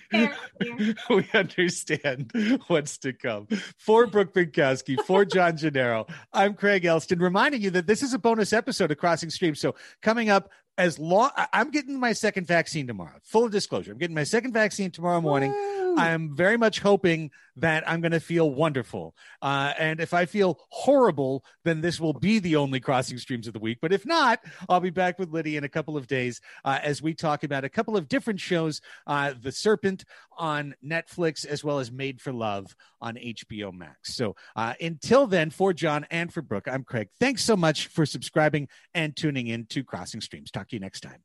[1.09, 2.31] we understand
[2.67, 3.47] what's to come.
[3.77, 8.19] For Brooke Binkowski, for John Gennaro, I'm Craig Elsten, reminding you that this is a
[8.19, 9.59] bonus episode of Crossing Streams.
[9.59, 13.19] So coming up as long I'm getting my second vaccine tomorrow.
[13.23, 15.51] Full disclosure, I'm getting my second vaccine tomorrow morning.
[15.97, 19.15] I'm very much hoping that I'm going to feel wonderful.
[19.41, 23.53] Uh, and if I feel horrible, then this will be the only crossing streams of
[23.53, 23.77] the week.
[23.81, 27.01] But if not, I'll be back with Liddy in a couple of days uh, as
[27.01, 30.05] we talk about a couple of different shows uh, The Serpent
[30.37, 34.15] on Netflix, as well as Made for Love on HBO Max.
[34.15, 37.09] So uh, until then, for John and for Brooke, I'm Craig.
[37.19, 40.51] Thanks so much for subscribing and tuning in to Crossing Streams.
[40.51, 41.21] Talk to you next time.